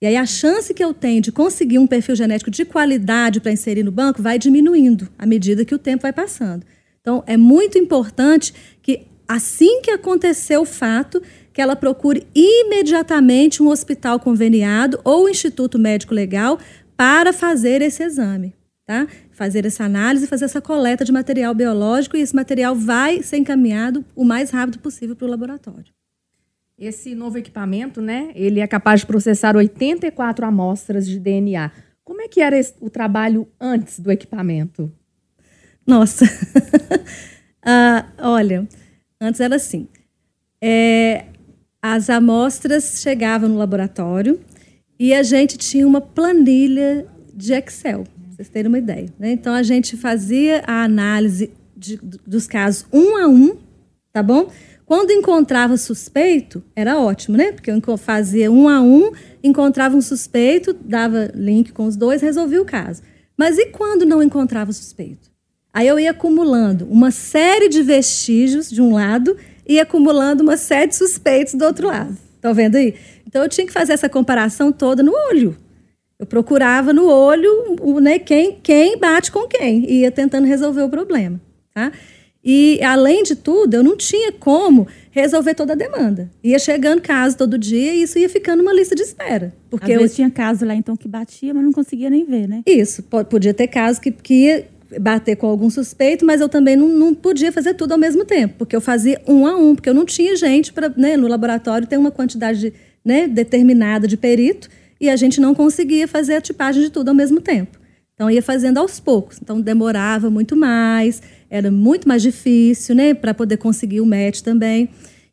E 0.01 0.07
aí 0.07 0.15
a 0.15 0.25
chance 0.25 0.73
que 0.73 0.83
eu 0.83 0.95
tenho 0.95 1.21
de 1.21 1.31
conseguir 1.31 1.77
um 1.77 1.85
perfil 1.85 2.15
genético 2.15 2.49
de 2.49 2.65
qualidade 2.65 3.39
para 3.39 3.51
inserir 3.51 3.83
no 3.83 3.91
banco 3.91 4.19
vai 4.19 4.39
diminuindo 4.39 5.07
à 5.15 5.27
medida 5.27 5.63
que 5.63 5.75
o 5.75 5.79
tempo 5.79 6.01
vai 6.01 6.13
passando. 6.13 6.65
Então 7.01 7.23
é 7.27 7.37
muito 7.37 7.77
importante 7.77 8.51
que 8.81 9.05
assim 9.27 9.81
que 9.81 9.91
acontecer 9.91 10.57
o 10.57 10.65
fato, 10.65 11.21
que 11.57 11.61
ela 11.63 11.75
procure 11.75 12.27
imediatamente 12.35 13.63
um 13.63 13.69
hospital 13.69 14.19
conveniado 14.19 15.01
ou 15.03 15.27
instituto 15.27 15.79
médico 15.79 16.13
legal 16.13 16.59
para 16.95 17.33
fazer 17.33 17.81
esse 17.81 18.03
exame, 18.03 18.53
tá? 18.85 19.07
Fazer 19.31 19.65
essa 19.65 19.83
análise, 19.83 20.27
fazer 20.27 20.45
essa 20.45 20.61
coleta 20.61 21.03
de 21.03 21.11
material 21.11 21.55
biológico 21.55 22.15
e 22.15 22.21
esse 22.21 22.35
material 22.35 22.75
vai 22.75 23.23
ser 23.23 23.37
encaminhado 23.37 24.05
o 24.15 24.23
mais 24.23 24.51
rápido 24.51 24.77
possível 24.77 25.15
para 25.15 25.25
o 25.25 25.29
laboratório. 25.31 25.91
Esse 26.77 27.15
novo 27.15 27.39
equipamento, 27.39 28.01
né? 28.01 28.31
Ele 28.35 28.59
é 28.59 28.67
capaz 28.67 28.99
de 28.99 29.07
processar 29.07 29.57
84 29.57 30.45
amostras 30.45 31.07
de 31.07 31.19
DNA. 31.19 31.71
Como 32.03 32.21
é 32.21 32.27
que 32.27 32.39
era 32.39 32.55
esse, 32.55 32.75
o 32.79 32.87
trabalho 32.87 33.47
antes 33.59 33.99
do 33.99 34.11
equipamento? 34.11 34.93
Nossa, 35.87 36.23
ah, 37.65 38.05
olha, 38.19 38.67
antes 39.19 39.41
era 39.41 39.55
assim. 39.55 39.87
É, 40.61 41.25
as 41.81 42.09
amostras 42.09 43.01
chegavam 43.01 43.49
no 43.49 43.57
laboratório 43.57 44.39
e 44.99 45.13
a 45.13 45.23
gente 45.23 45.57
tinha 45.57 45.87
uma 45.87 46.01
planilha 46.01 47.05
de 47.33 47.53
Excel, 47.53 48.03
pra 48.03 48.31
vocês 48.31 48.49
terem 48.49 48.67
uma 48.67 48.79
ideia. 48.79 49.07
Né? 49.19 49.31
Então 49.31 49.53
a 49.53 49.63
gente 49.63 49.95
fazia 49.95 50.63
a 50.65 50.83
análise 50.83 51.51
de, 51.75 51.97
dos 52.25 52.47
casos 52.47 52.85
um 52.91 53.15
a 53.15 53.27
um, 53.27 53.57
tá 54.11 54.23
bom? 54.23 54.49
Quando 54.85 55.11
encontrava 55.11 55.75
suspeito, 55.75 56.63
era 56.73 56.97
ótimo, 56.97 57.35
né? 57.35 57.51
Porque 57.51 57.69
eu 57.69 57.97
fazia 57.97 58.49
um 58.49 58.69
a 58.69 58.81
um, 58.81 59.11
encontrava 59.43 59.97
um 59.97 60.01
suspeito, 60.01 60.73
dava 60.73 61.29
link 61.35 61.73
com 61.73 61.85
os 61.85 61.97
dois, 61.97 62.21
resolvia 62.21 62.61
o 62.61 62.65
caso. 62.65 63.01
Mas 63.37 63.57
e 63.57 63.65
quando 63.67 64.05
não 64.05 64.23
encontrava 64.23 64.71
suspeito? 64.71 65.29
Aí 65.73 65.87
eu 65.87 65.99
ia 65.99 66.11
acumulando 66.11 66.87
uma 66.89 67.11
série 67.11 67.67
de 67.67 67.83
vestígios 67.83 68.69
de 68.69 68.81
um 68.81 68.93
lado 68.93 69.35
e 69.67 69.79
acumulando 69.79 70.43
uma 70.43 70.57
série 70.57 70.87
de 70.87 70.95
suspeitos 70.95 71.53
do 71.53 71.65
outro 71.65 71.87
lado. 71.87 72.17
Estão 72.35 72.53
vendo 72.53 72.75
aí? 72.75 72.95
Então 73.27 73.43
eu 73.43 73.49
tinha 73.49 73.67
que 73.67 73.73
fazer 73.73 73.93
essa 73.93 74.07
comparação 74.07 74.71
toda 74.71 75.03
no 75.03 75.11
olho. 75.29 75.57
Eu 76.19 76.25
procurava 76.25 76.93
no 76.93 77.07
olho 77.07 77.75
né, 78.01 78.17
quem, 78.17 78.57
quem 78.61 78.97
bate 78.97 79.31
com 79.31 79.47
quem 79.47 79.85
e 79.85 80.01
ia 80.01 80.11
tentando 80.11 80.47
resolver 80.47 80.81
o 80.81 80.89
problema. 80.89 81.39
Tá? 81.73 81.91
E, 82.49 82.81
além 82.81 83.23
de 83.23 83.35
tudo, 83.35 83.73
eu 83.73 83.83
não 83.83 83.97
tinha 83.97 84.31
como 84.31 84.87
resolver 85.11 85.53
toda 85.53 85.73
a 85.73 85.75
demanda. 85.75 86.31
Ia 86.41 86.57
chegando 86.57 87.01
caso 87.01 87.35
todo 87.35 87.57
dia 87.57 87.93
e 87.93 88.03
isso 88.03 88.17
ia 88.17 88.29
ficando 88.29 88.61
uma 88.61 88.71
lista 88.71 88.95
de 88.95 89.01
espera. 89.01 89.53
Porque 89.69 89.91
Às 89.91 90.01
eu 90.01 90.09
tinha 90.09 90.31
caso 90.31 90.65
lá, 90.65 90.73
então, 90.73 90.95
que 90.95 91.09
batia, 91.09 91.53
mas 91.53 91.61
não 91.61 91.73
conseguia 91.73 92.09
nem 92.09 92.23
ver, 92.23 92.47
né? 92.47 92.61
Isso. 92.65 93.03
Podia 93.03 93.53
ter 93.53 93.67
caso 93.67 93.99
que, 93.99 94.11
que 94.11 94.33
ia 94.33 94.67
bater 94.99 95.35
com 95.35 95.47
algum 95.47 95.69
suspeito, 95.69 96.25
mas 96.25 96.39
eu 96.39 96.47
também 96.47 96.75
não, 96.75 96.87
não 96.87 97.13
podia 97.13 97.51
fazer 97.51 97.73
tudo 97.73 97.91
ao 97.91 97.97
mesmo 97.97 98.23
tempo, 98.23 98.55
porque 98.57 98.75
eu 98.75 98.81
fazia 98.81 99.21
um 99.27 99.45
a 99.45 99.57
um, 99.57 99.75
porque 99.75 99.89
eu 99.89 99.93
não 99.93 100.05
tinha 100.05 100.35
gente 100.35 100.71
para, 100.71 100.89
né, 100.95 101.17
no 101.17 101.27
laboratório 101.27 101.87
tem 101.87 101.97
uma 101.97 102.11
quantidade 102.11 102.59
de, 102.59 102.73
né, 103.03 103.27
determinada 103.27 104.07
de 104.07 104.15
perito 104.15 104.69
e 104.99 105.09
a 105.09 105.15
gente 105.15 105.41
não 105.41 105.53
conseguia 105.53 106.07
fazer 106.07 106.35
a 106.35 106.41
tipagem 106.41 106.81
de 106.81 106.89
tudo 106.89 107.09
ao 107.09 107.15
mesmo 107.15 107.41
tempo. 107.41 107.77
Então 108.13 108.31
ia 108.31 108.41
fazendo 108.41 108.79
aos 108.79 108.99
poucos, 108.99 109.39
então 109.41 109.61
demorava 109.61 110.29
muito 110.29 110.55
mais, 110.55 111.21
era 111.49 111.69
muito 111.69 112.07
mais 112.07 112.21
difícil, 112.21 112.95
né, 112.95 113.13
para 113.13 113.33
poder 113.33 113.57
conseguir 113.57 114.01
o 114.01 114.05
match 114.05 114.41
também. 114.41 114.89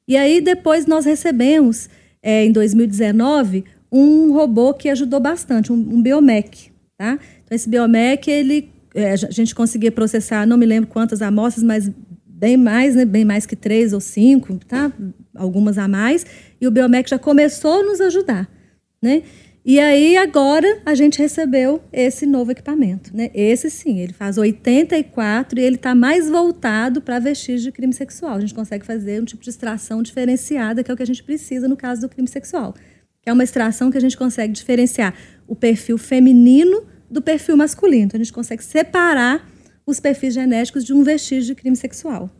E 0.06 0.16
aí 0.16 0.40
depois 0.40 0.86
nós 0.86 1.04
recebemos 1.04 1.88
é, 2.22 2.44
em 2.44 2.52
2019 2.52 3.64
um 3.90 4.32
robô 4.32 4.74
que 4.74 4.88
ajudou 4.88 5.20
bastante, 5.20 5.72
um, 5.72 5.76
um 5.76 6.02
Biomec, 6.02 6.70
tá? 6.98 7.18
Então 7.44 7.54
esse 7.54 7.68
Biomec 7.68 8.28
ele 8.28 8.73
é, 8.94 9.12
a 9.12 9.16
gente 9.16 9.54
conseguia 9.54 9.90
processar, 9.90 10.46
não 10.46 10.56
me 10.56 10.64
lembro 10.64 10.88
quantas 10.88 11.20
amostras, 11.20 11.64
mas 11.64 11.90
bem 12.24 12.56
mais, 12.56 12.94
né? 12.94 13.04
Bem 13.04 13.24
mais 13.24 13.44
que 13.44 13.56
três 13.56 13.92
ou 13.92 14.00
cinco, 14.00 14.56
tá? 14.66 14.92
Algumas 15.34 15.78
a 15.78 15.88
mais. 15.88 16.24
E 16.60 16.66
o 16.66 16.70
Biomec 16.70 17.10
já 17.10 17.18
começou 17.18 17.80
a 17.80 17.82
nos 17.82 18.00
ajudar, 18.00 18.48
né? 19.02 19.22
E 19.66 19.80
aí 19.80 20.14
agora 20.18 20.82
a 20.84 20.94
gente 20.94 21.18
recebeu 21.18 21.82
esse 21.90 22.26
novo 22.26 22.52
equipamento, 22.52 23.16
né? 23.16 23.30
Esse 23.32 23.70
sim, 23.70 23.98
ele 23.98 24.12
faz 24.12 24.36
84 24.36 25.58
e 25.58 25.62
ele 25.62 25.76
está 25.76 25.94
mais 25.94 26.28
voltado 26.28 27.00
para 27.00 27.18
vestígios 27.18 27.62
de 27.62 27.72
crime 27.72 27.94
sexual. 27.94 28.36
A 28.36 28.40
gente 28.40 28.54
consegue 28.54 28.84
fazer 28.84 29.22
um 29.22 29.24
tipo 29.24 29.42
de 29.42 29.48
extração 29.48 30.02
diferenciada, 30.02 30.84
que 30.84 30.90
é 30.90 30.94
o 30.94 30.96
que 30.96 31.02
a 31.02 31.06
gente 31.06 31.22
precisa 31.22 31.66
no 31.66 31.78
caso 31.78 32.02
do 32.02 32.10
crime 32.10 32.28
sexual. 32.28 32.74
Que 33.22 33.30
é 33.30 33.32
uma 33.32 33.42
extração 33.42 33.90
que 33.90 33.96
a 33.96 34.00
gente 34.00 34.18
consegue 34.18 34.52
diferenciar 34.52 35.14
o 35.48 35.56
perfil 35.56 35.96
feminino 35.96 36.84
do 37.10 37.22
perfil 37.22 37.56
masculino. 37.56 38.04
Então, 38.04 38.20
a 38.20 38.22
gente 38.22 38.32
consegue 38.32 38.62
separar 38.62 39.48
os 39.86 40.00
perfis 40.00 40.34
genéticos 40.34 40.84
de 40.84 40.92
um 40.92 41.02
vestígio 41.02 41.46
de 41.46 41.54
crime 41.54 41.76
sexual. 41.76 42.30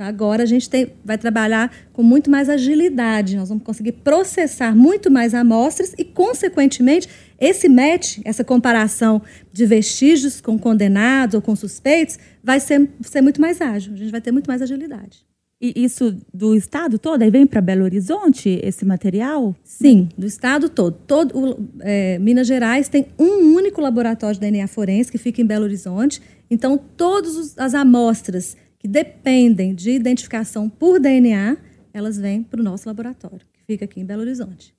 Tá? 0.00 0.06
Agora 0.06 0.42
a 0.42 0.46
gente 0.46 0.68
tem, 0.68 0.94
vai 1.04 1.18
trabalhar 1.18 1.70
com 1.92 2.02
muito 2.02 2.30
mais 2.30 2.48
agilidade. 2.48 3.36
Nós 3.36 3.50
vamos 3.50 3.64
conseguir 3.64 3.92
processar 3.92 4.74
muito 4.74 5.10
mais 5.10 5.34
amostras 5.34 5.94
e, 5.98 6.04
consequentemente, 6.04 7.06
esse 7.38 7.68
match, 7.68 8.18
essa 8.24 8.42
comparação 8.42 9.20
de 9.52 9.66
vestígios 9.66 10.40
com 10.40 10.58
condenados 10.58 11.34
ou 11.34 11.42
com 11.42 11.54
suspeitos, 11.54 12.18
vai 12.42 12.60
ser, 12.60 12.88
ser 13.02 13.20
muito 13.20 13.40
mais 13.40 13.60
ágil. 13.60 13.92
A 13.92 13.96
gente 13.96 14.10
vai 14.10 14.22
ter 14.22 14.32
muito 14.32 14.46
mais 14.46 14.62
agilidade. 14.62 15.29
E 15.60 15.74
isso 15.76 16.16
do 16.32 16.54
estado 16.54 16.98
todo? 16.98 17.20
Aí 17.20 17.30
vem 17.30 17.46
para 17.46 17.60
Belo 17.60 17.84
Horizonte 17.84 18.58
esse 18.62 18.84
material? 18.84 19.54
Sim, 19.62 20.08
do 20.16 20.26
estado 20.26 20.70
todo. 20.70 20.96
todo 21.06 21.38
o, 21.38 21.68
é, 21.80 22.18
Minas 22.18 22.46
Gerais 22.46 22.88
tem 22.88 23.06
um 23.18 23.54
único 23.54 23.78
laboratório 23.80 24.36
de 24.36 24.40
DNA 24.40 24.66
forense 24.66 25.12
que 25.12 25.18
fica 25.18 25.42
em 25.42 25.44
Belo 25.44 25.64
Horizonte. 25.64 26.22
Então, 26.50 26.80
todas 26.96 27.58
as 27.58 27.74
amostras 27.74 28.56
que 28.78 28.88
dependem 28.88 29.74
de 29.74 29.90
identificação 29.90 30.66
por 30.66 30.98
DNA, 30.98 31.58
elas 31.92 32.16
vêm 32.16 32.42
para 32.42 32.60
o 32.60 32.64
nosso 32.64 32.88
laboratório, 32.88 33.40
que 33.52 33.60
fica 33.66 33.84
aqui 33.84 34.00
em 34.00 34.04
Belo 34.06 34.22
Horizonte. 34.22 34.74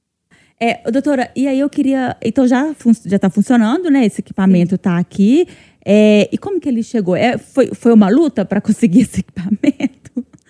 É, 0.60 0.90
doutora, 0.92 1.32
e 1.36 1.48
aí 1.48 1.60
eu 1.60 1.70
queria. 1.70 2.16
Então 2.24 2.48
já 2.48 2.76
já 3.06 3.16
está 3.16 3.30
funcionando, 3.30 3.90
né? 3.90 4.06
Esse 4.06 4.22
equipamento 4.22 4.76
está 4.76 4.98
aqui. 4.98 5.48
É, 5.84 6.30
e 6.32 6.38
como 6.38 6.60
que 6.60 6.70
ele 6.70 6.84
chegou? 6.84 7.16
É, 7.16 7.38
foi, 7.38 7.72
foi 7.74 7.92
uma 7.92 8.10
luta 8.10 8.46
para 8.46 8.62
conseguir 8.62 9.02
esse 9.02 9.22
equipamento? 9.22 10.01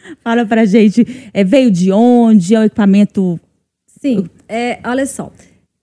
Fala 0.23 0.45
para 0.45 0.65
gente. 0.65 1.29
É, 1.33 1.43
veio 1.43 1.71
de 1.71 1.91
onde? 1.91 2.55
É 2.55 2.59
um 2.59 2.63
equipamento. 2.63 3.39
Sim, 4.01 4.29
é, 4.47 4.79
olha 4.83 5.05
só. 5.05 5.31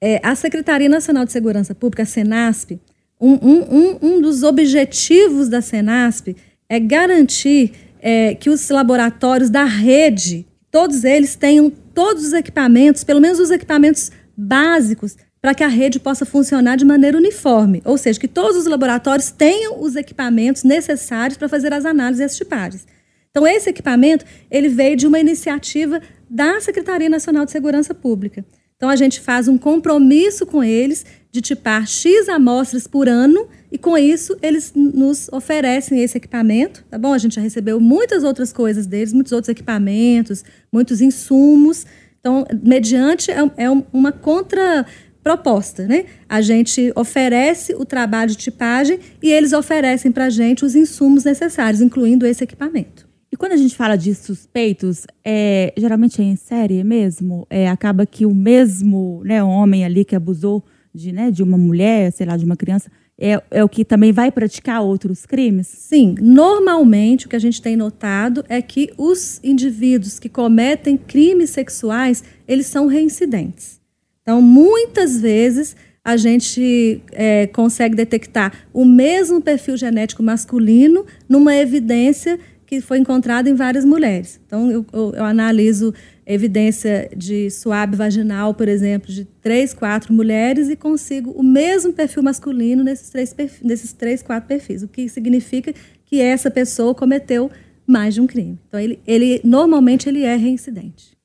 É, 0.00 0.20
a 0.22 0.34
Secretaria 0.34 0.88
Nacional 0.88 1.24
de 1.24 1.32
Segurança 1.32 1.74
Pública, 1.74 2.02
a 2.02 2.06
SENASP, 2.06 2.80
um, 3.20 3.32
um, 3.32 3.62
um, 3.70 3.98
um 4.02 4.20
dos 4.20 4.42
objetivos 4.42 5.48
da 5.48 5.60
SENASP 5.60 6.36
é 6.68 6.78
garantir 6.78 7.72
é, 8.00 8.34
que 8.34 8.48
os 8.48 8.68
laboratórios 8.68 9.50
da 9.50 9.64
rede, 9.64 10.46
todos 10.70 11.02
eles 11.02 11.34
tenham 11.34 11.70
todos 11.70 12.24
os 12.26 12.32
equipamentos, 12.32 13.02
pelo 13.02 13.20
menos 13.20 13.40
os 13.40 13.50
equipamentos 13.50 14.12
básicos, 14.36 15.16
para 15.40 15.54
que 15.54 15.64
a 15.64 15.68
rede 15.68 15.98
possa 15.98 16.24
funcionar 16.24 16.76
de 16.76 16.84
maneira 16.84 17.16
uniforme. 17.16 17.82
Ou 17.84 17.96
seja, 17.96 18.18
que 18.18 18.28
todos 18.28 18.56
os 18.56 18.66
laboratórios 18.66 19.30
tenham 19.30 19.80
os 19.80 19.96
equipamentos 19.96 20.62
necessários 20.62 21.36
para 21.36 21.48
fazer 21.48 21.72
as 21.72 21.84
análises 21.84 22.20
e 22.20 22.24
as 22.24 22.36
tipagens. 22.36 22.86
Então, 23.30 23.46
esse 23.46 23.70
equipamento 23.70 24.24
ele 24.50 24.68
veio 24.68 24.96
de 24.96 25.06
uma 25.06 25.20
iniciativa 25.20 26.00
da 26.28 26.60
Secretaria 26.60 27.08
Nacional 27.08 27.44
de 27.44 27.52
Segurança 27.52 27.94
Pública. 27.94 28.44
Então, 28.76 28.88
a 28.88 28.96
gente 28.96 29.20
faz 29.20 29.48
um 29.48 29.58
compromisso 29.58 30.46
com 30.46 30.62
eles 30.62 31.04
de 31.32 31.40
tipar 31.40 31.86
X 31.86 32.28
amostras 32.28 32.86
por 32.86 33.08
ano 33.08 33.48
e 33.70 33.76
com 33.76 33.98
isso, 33.98 34.36
eles 34.40 34.72
nos 34.74 35.28
oferecem 35.30 36.00
esse 36.00 36.16
equipamento, 36.16 36.84
tá 36.88 36.96
bom? 36.96 37.12
A 37.12 37.18
gente 37.18 37.34
já 37.34 37.40
recebeu 37.40 37.80
muitas 37.80 38.22
outras 38.24 38.52
coisas 38.52 38.86
deles, 38.86 39.12
muitos 39.12 39.32
outros 39.32 39.48
equipamentos, 39.48 40.44
muitos 40.72 41.00
insumos. 41.00 41.84
Então, 42.20 42.46
mediante 42.62 43.32
é, 43.32 43.38
é 43.56 43.68
uma 43.92 44.12
contraproposta, 44.12 45.86
né? 45.86 46.06
A 46.28 46.40
gente 46.40 46.92
oferece 46.94 47.74
o 47.74 47.84
trabalho 47.84 48.30
de 48.30 48.36
tipagem 48.36 49.00
e 49.20 49.30
eles 49.30 49.52
oferecem 49.52 50.12
para 50.12 50.26
a 50.26 50.30
gente 50.30 50.64
os 50.64 50.76
insumos 50.76 51.24
necessários, 51.24 51.80
incluindo 51.80 52.24
esse 52.24 52.44
equipamento. 52.44 53.07
Quando 53.38 53.52
a 53.52 53.56
gente 53.56 53.76
fala 53.76 53.94
de 53.94 54.12
suspeitos, 54.16 55.06
é, 55.24 55.72
geralmente 55.76 56.20
é 56.20 56.24
em 56.24 56.34
série 56.34 56.82
mesmo? 56.82 57.46
É, 57.48 57.68
acaba 57.68 58.04
que 58.04 58.26
o 58.26 58.34
mesmo 58.34 59.22
né, 59.24 59.40
homem 59.40 59.84
ali 59.84 60.04
que 60.04 60.16
abusou 60.16 60.64
de, 60.92 61.12
né, 61.12 61.30
de 61.30 61.40
uma 61.40 61.56
mulher, 61.56 62.10
sei 62.12 62.26
lá, 62.26 62.36
de 62.36 62.44
uma 62.44 62.56
criança, 62.56 62.90
é, 63.16 63.40
é 63.52 63.62
o 63.62 63.68
que 63.68 63.84
também 63.84 64.10
vai 64.10 64.32
praticar 64.32 64.82
outros 64.82 65.24
crimes? 65.24 65.68
Sim, 65.68 66.16
normalmente 66.20 67.26
o 67.26 67.28
que 67.28 67.36
a 67.36 67.40
gente 67.40 67.62
tem 67.62 67.76
notado 67.76 68.44
é 68.48 68.60
que 68.60 68.90
os 68.98 69.38
indivíduos 69.44 70.18
que 70.18 70.28
cometem 70.28 70.96
crimes 70.96 71.50
sexuais, 71.50 72.24
eles 72.46 72.66
são 72.66 72.88
reincidentes. 72.88 73.80
Então, 74.20 74.42
muitas 74.42 75.20
vezes 75.20 75.76
a 76.04 76.16
gente 76.16 77.02
é, 77.12 77.46
consegue 77.46 77.94
detectar 77.94 78.52
o 78.72 78.84
mesmo 78.84 79.40
perfil 79.40 79.76
genético 79.76 80.22
masculino 80.24 81.06
numa 81.28 81.54
evidência 81.54 82.38
que 82.68 82.82
foi 82.82 82.98
encontrada 82.98 83.48
em 83.48 83.54
várias 83.54 83.82
mulheres. 83.82 84.38
Então, 84.46 84.70
eu, 84.70 84.84
eu, 84.92 85.14
eu 85.14 85.24
analiso 85.24 85.94
evidência 86.26 87.08
de 87.16 87.50
suave 87.50 87.96
vaginal, 87.96 88.52
por 88.52 88.68
exemplo, 88.68 89.10
de 89.10 89.24
três, 89.24 89.72
quatro 89.72 90.12
mulheres 90.12 90.68
e 90.68 90.76
consigo 90.76 91.30
o 91.30 91.42
mesmo 91.42 91.94
perfil 91.94 92.22
masculino 92.22 92.84
nesses 92.84 93.08
três, 93.08 93.32
perfis, 93.32 93.62
nesses 93.62 93.94
três, 93.94 94.22
quatro 94.22 94.46
perfis, 94.46 94.82
o 94.82 94.88
que 94.88 95.08
significa 95.08 95.72
que 96.04 96.20
essa 96.20 96.50
pessoa 96.50 96.94
cometeu 96.94 97.50
mais 97.86 98.12
de 98.12 98.20
um 98.20 98.26
crime. 98.26 98.58
Então, 98.68 98.78
ele, 98.78 99.00
ele 99.06 99.40
normalmente 99.42 100.06
ele 100.06 100.22
é 100.22 100.36
reincidente. 100.36 101.16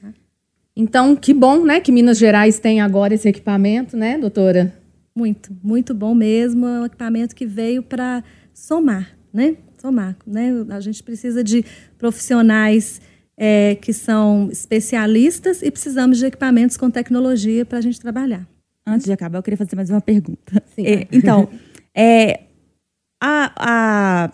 Tá? 0.00 0.14
Então, 0.74 1.14
que 1.14 1.34
bom, 1.34 1.62
né, 1.62 1.78
que 1.78 1.92
Minas 1.92 2.16
Gerais 2.16 2.58
tem 2.58 2.80
agora 2.80 3.12
esse 3.12 3.28
equipamento, 3.28 3.98
né, 3.98 4.16
doutora? 4.16 4.72
Muito, 5.14 5.54
muito 5.62 5.92
bom 5.92 6.14
mesmo. 6.14 6.66
É 6.66 6.80
um 6.80 6.86
equipamento 6.86 7.36
que 7.36 7.44
veio 7.44 7.82
para 7.82 8.24
somar, 8.54 9.14
né? 9.30 9.56
Somar, 9.86 10.16
né? 10.26 10.50
A 10.70 10.80
gente 10.80 11.00
precisa 11.00 11.44
de 11.44 11.64
profissionais 11.96 13.00
é, 13.36 13.76
que 13.76 13.92
são 13.92 14.48
especialistas 14.50 15.62
e 15.62 15.70
precisamos 15.70 16.18
de 16.18 16.26
equipamentos 16.26 16.76
com 16.76 16.90
tecnologia 16.90 17.64
para 17.64 17.78
a 17.78 17.80
gente 17.80 18.00
trabalhar. 18.00 18.48
Antes 18.84 19.06
de 19.06 19.12
acabar, 19.12 19.38
eu 19.38 19.42
queria 19.44 19.56
fazer 19.56 19.76
mais 19.76 19.88
uma 19.88 20.00
pergunta. 20.00 20.62
É, 20.76 21.06
então, 21.12 21.48
é, 21.94 22.44
a, 23.22 23.52
a, 23.56 24.32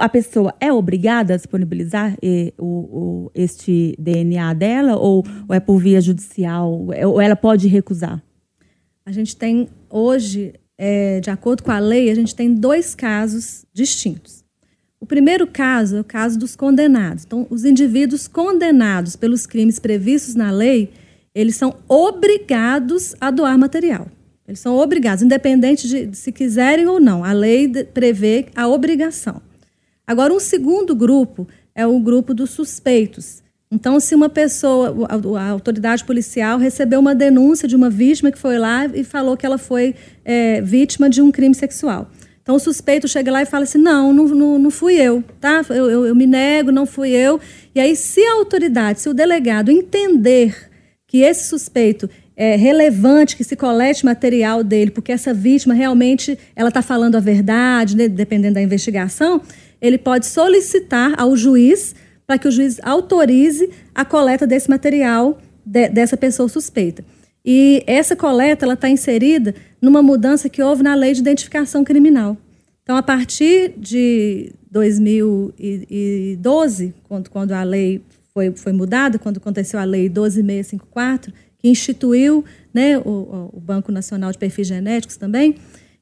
a 0.00 0.08
pessoa 0.08 0.54
é 0.58 0.72
obrigada 0.72 1.34
a 1.34 1.36
disponibilizar 1.36 2.16
o, 2.58 2.64
o, 2.66 3.30
este 3.34 3.94
DNA 3.98 4.54
dela 4.54 4.96
ou, 4.96 5.22
ou 5.46 5.54
é 5.54 5.60
por 5.60 5.78
via 5.78 6.00
judicial? 6.00 6.86
Ou 7.06 7.20
ela 7.20 7.36
pode 7.36 7.68
recusar? 7.68 8.22
A 9.04 9.12
gente 9.12 9.36
tem 9.36 9.68
hoje, 9.90 10.54
é, 10.78 11.20
de 11.20 11.28
acordo 11.28 11.62
com 11.62 11.70
a 11.70 11.78
lei, 11.78 12.10
a 12.10 12.14
gente 12.14 12.34
tem 12.34 12.54
dois 12.54 12.94
casos 12.94 13.66
distintos. 13.74 14.43
O 15.04 15.06
primeiro 15.06 15.46
caso 15.46 15.96
é 15.96 16.00
o 16.00 16.04
caso 16.04 16.38
dos 16.38 16.56
condenados. 16.56 17.24
Então, 17.26 17.46
os 17.50 17.66
indivíduos 17.66 18.26
condenados 18.26 19.16
pelos 19.16 19.46
crimes 19.46 19.78
previstos 19.78 20.34
na 20.34 20.50
lei, 20.50 20.94
eles 21.34 21.56
são 21.56 21.74
obrigados 21.86 23.14
a 23.20 23.30
doar 23.30 23.58
material. 23.58 24.08
Eles 24.48 24.60
são 24.60 24.78
obrigados, 24.78 25.22
independente 25.22 25.86
de, 25.86 26.16
se 26.16 26.32
quiserem 26.32 26.86
ou 26.86 26.98
não. 26.98 27.22
A 27.22 27.34
lei 27.34 27.68
prevê 27.84 28.46
a 28.56 28.66
obrigação. 28.66 29.42
Agora, 30.06 30.32
um 30.32 30.40
segundo 30.40 30.94
grupo 30.94 31.46
é 31.74 31.86
o 31.86 32.00
grupo 32.00 32.32
dos 32.32 32.48
suspeitos. 32.48 33.42
Então, 33.70 34.00
se 34.00 34.14
uma 34.14 34.30
pessoa, 34.30 35.06
a, 35.38 35.48
autoridade 35.50 36.02
policial 36.02 36.56
recebeu 36.56 36.98
uma 36.98 37.14
denúncia 37.14 37.68
de 37.68 37.76
uma 37.76 37.90
vítima 37.90 38.32
que 38.32 38.38
foi 38.38 38.56
lá 38.56 38.86
e 38.86 39.04
falou 39.04 39.36
que 39.36 39.44
ela 39.44 39.58
foi 39.58 39.94
é, 40.24 40.62
vítima 40.62 41.10
de 41.10 41.20
um 41.20 41.30
crime 41.30 41.54
sexual. 41.54 42.10
Então 42.44 42.56
o 42.56 42.60
suspeito 42.60 43.08
chega 43.08 43.32
lá 43.32 43.40
e 43.40 43.46
fala 43.46 43.64
assim: 43.64 43.78
não, 43.78 44.12
não, 44.12 44.28
não, 44.28 44.58
não 44.58 44.70
fui 44.70 44.94
eu, 44.96 45.24
tá? 45.40 45.64
Eu, 45.70 45.90
eu, 45.90 46.06
eu 46.06 46.14
me 46.14 46.26
nego, 46.26 46.70
não 46.70 46.84
fui 46.84 47.10
eu. 47.10 47.40
E 47.74 47.80
aí, 47.80 47.96
se 47.96 48.20
a 48.20 48.34
autoridade, 48.34 49.00
se 49.00 49.08
o 49.08 49.14
delegado 49.14 49.70
entender 49.70 50.70
que 51.06 51.22
esse 51.22 51.48
suspeito 51.48 52.08
é 52.36 52.54
relevante 52.54 53.34
que 53.36 53.44
se 53.44 53.56
colete 53.56 54.04
material 54.04 54.62
dele, 54.62 54.90
porque 54.90 55.10
essa 55.10 55.32
vítima 55.32 55.72
realmente 55.72 56.38
ela 56.54 56.68
está 56.68 56.82
falando 56.82 57.16
a 57.16 57.20
verdade, 57.20 57.96
né, 57.96 58.08
dependendo 58.08 58.54
da 58.54 58.62
investigação, 58.62 59.40
ele 59.80 59.96
pode 59.96 60.26
solicitar 60.26 61.14
ao 61.16 61.34
juiz 61.36 61.94
para 62.26 62.36
que 62.36 62.48
o 62.48 62.50
juiz 62.50 62.78
autorize 62.82 63.70
a 63.94 64.04
coleta 64.04 64.46
desse 64.46 64.68
material 64.68 65.38
de, 65.64 65.88
dessa 65.88 66.16
pessoa 66.16 66.48
suspeita. 66.48 67.04
E 67.44 67.84
essa 67.86 68.16
coleta 68.16 68.64
ela 68.64 68.74
está 68.74 68.88
inserida 68.88 69.54
numa 69.84 70.02
mudança 70.02 70.48
que 70.48 70.62
houve 70.62 70.82
na 70.82 70.94
lei 70.94 71.12
de 71.12 71.20
identificação 71.20 71.84
criminal. 71.84 72.36
Então, 72.82 72.96
a 72.96 73.02
partir 73.02 73.74
de 73.78 74.52
2012, 74.70 76.94
quando, 77.04 77.30
quando 77.30 77.52
a 77.52 77.62
lei 77.62 78.02
foi, 78.32 78.50
foi 78.52 78.72
mudada, 78.72 79.18
quando 79.18 79.38
aconteceu 79.38 79.78
a 79.78 79.84
lei 79.84 80.08
12654, 80.08 81.32
que 81.58 81.68
instituiu 81.68 82.44
né, 82.72 82.98
o, 82.98 83.50
o 83.52 83.60
Banco 83.60 83.92
Nacional 83.92 84.32
de 84.32 84.38
Perfis 84.38 84.66
Genéticos 84.66 85.16
também, 85.16 85.56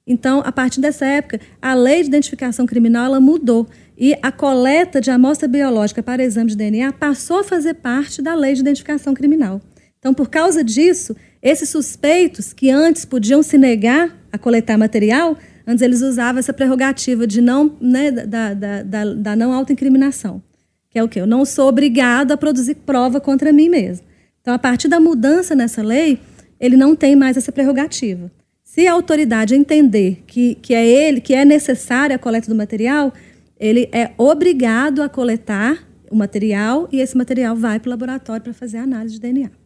então, 0.06 0.42
a 0.44 0.50
partir 0.50 0.80
dessa 0.80 1.06
época, 1.06 1.40
a 1.60 1.74
lei 1.74 2.02
de 2.02 2.08
identificação 2.08 2.66
criminal 2.66 3.06
ela 3.06 3.20
mudou 3.20 3.68
e 3.96 4.16
a 4.20 4.32
coleta 4.32 5.00
de 5.00 5.10
amostra 5.10 5.46
biológica 5.46 6.02
para 6.02 6.24
exame 6.24 6.50
de 6.50 6.56
DNA 6.56 6.92
passou 6.92 7.40
a 7.40 7.44
fazer 7.44 7.74
parte 7.74 8.20
da 8.20 8.34
lei 8.34 8.54
de 8.54 8.60
identificação 8.60 9.14
criminal. 9.14 9.60
Então, 9.98 10.12
por 10.12 10.28
causa 10.28 10.64
disso, 10.64 11.14
esses 11.42 11.68
suspeitos 11.68 12.52
que 12.52 12.70
antes 12.70 13.04
podiam 13.04 13.42
se 13.42 13.58
negar 13.58 14.16
a 14.32 14.38
coletar 14.38 14.78
material, 14.78 15.36
antes 15.66 15.82
eles 15.82 16.00
usavam 16.00 16.38
essa 16.38 16.52
prerrogativa 16.52 17.26
de 17.26 17.40
não, 17.40 17.76
né, 17.80 18.10
da, 18.12 18.54
da, 18.54 18.82
da, 18.82 19.04
da 19.14 19.36
não 19.36 19.52
autoincriminação. 19.52 20.40
Que 20.88 20.98
é 20.98 21.02
o 21.02 21.08
quê? 21.08 21.20
Eu 21.20 21.26
não 21.26 21.44
sou 21.44 21.68
obrigado 21.68 22.32
a 22.32 22.36
produzir 22.36 22.76
prova 22.76 23.20
contra 23.20 23.52
mim 23.52 23.68
mesmo. 23.68 24.06
Então, 24.40 24.54
a 24.54 24.58
partir 24.58 24.88
da 24.88 25.00
mudança 25.00 25.54
nessa 25.54 25.82
lei, 25.82 26.20
ele 26.60 26.76
não 26.76 26.94
tem 26.94 27.16
mais 27.16 27.36
essa 27.36 27.50
prerrogativa. 27.50 28.30
Se 28.62 28.86
a 28.86 28.92
autoridade 28.92 29.54
entender 29.54 30.22
que, 30.26 30.54
que 30.56 30.74
é 30.74 30.86
ele, 30.86 31.20
que 31.20 31.34
é 31.34 31.44
necessária 31.44 32.16
a 32.16 32.18
coleta 32.18 32.48
do 32.48 32.54
material, 32.54 33.12
ele 33.58 33.88
é 33.92 34.12
obrigado 34.16 35.02
a 35.02 35.08
coletar 35.08 35.86
o 36.10 36.16
material 36.16 36.88
e 36.92 37.00
esse 37.00 37.16
material 37.16 37.56
vai 37.56 37.80
para 37.80 37.88
o 37.88 37.90
laboratório 37.90 38.42
para 38.42 38.52
fazer 38.52 38.78
a 38.78 38.82
análise 38.82 39.14
de 39.14 39.20
DNA. 39.20 39.61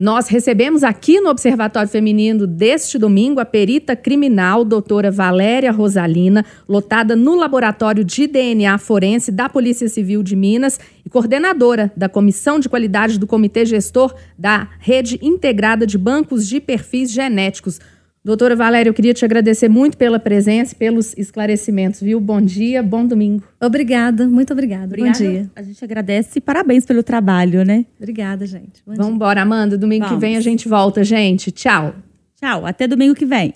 Nós 0.00 0.28
recebemos 0.28 0.84
aqui 0.84 1.20
no 1.20 1.28
Observatório 1.28 1.88
Feminino 1.88 2.46
deste 2.46 2.96
domingo 2.96 3.40
a 3.40 3.44
perita 3.44 3.96
criminal, 3.96 4.64
doutora 4.64 5.10
Valéria 5.10 5.72
Rosalina, 5.72 6.44
lotada 6.68 7.16
no 7.16 7.34
Laboratório 7.34 8.04
de 8.04 8.28
DNA 8.28 8.78
Forense 8.78 9.32
da 9.32 9.48
Polícia 9.48 9.88
Civil 9.88 10.22
de 10.22 10.36
Minas 10.36 10.78
e 11.04 11.10
coordenadora 11.10 11.92
da 11.96 12.08
Comissão 12.08 12.60
de 12.60 12.68
Qualidade 12.68 13.18
do 13.18 13.26
Comitê 13.26 13.66
Gestor 13.66 14.14
da 14.38 14.68
Rede 14.78 15.18
Integrada 15.20 15.84
de 15.84 15.98
Bancos 15.98 16.46
de 16.46 16.60
Perfis 16.60 17.10
Genéticos. 17.10 17.80
Doutora 18.24 18.56
Valéria, 18.56 18.90
eu 18.90 18.94
queria 18.94 19.14
te 19.14 19.24
agradecer 19.24 19.68
muito 19.68 19.96
pela 19.96 20.18
presença 20.18 20.74
e 20.74 20.76
pelos 20.76 21.16
esclarecimentos, 21.16 22.00
viu? 22.00 22.20
Bom 22.20 22.40
dia, 22.40 22.82
bom 22.82 23.06
domingo. 23.06 23.42
Obrigada, 23.60 24.28
muito 24.28 24.52
obrigada. 24.52 24.84
obrigada. 24.86 25.18
Bom 25.18 25.24
dia. 25.24 25.50
A 25.54 25.62
gente 25.62 25.82
agradece 25.84 26.38
e 26.38 26.40
parabéns 26.40 26.84
pelo 26.84 27.02
trabalho, 27.02 27.64
né? 27.64 27.86
Obrigada, 27.98 28.44
gente. 28.44 28.82
Bom 28.86 28.94
Vamos 28.94 29.14
embora, 29.14 29.42
Amanda. 29.42 29.78
Domingo 29.78 30.04
Vamos. 30.04 30.18
que 30.18 30.20
vem 30.20 30.36
a 30.36 30.40
gente 30.40 30.68
volta, 30.68 31.04
gente. 31.04 31.50
Tchau. 31.50 31.94
Tchau, 32.36 32.66
até 32.66 32.86
domingo 32.86 33.14
que 33.14 33.24
vem. 33.24 33.54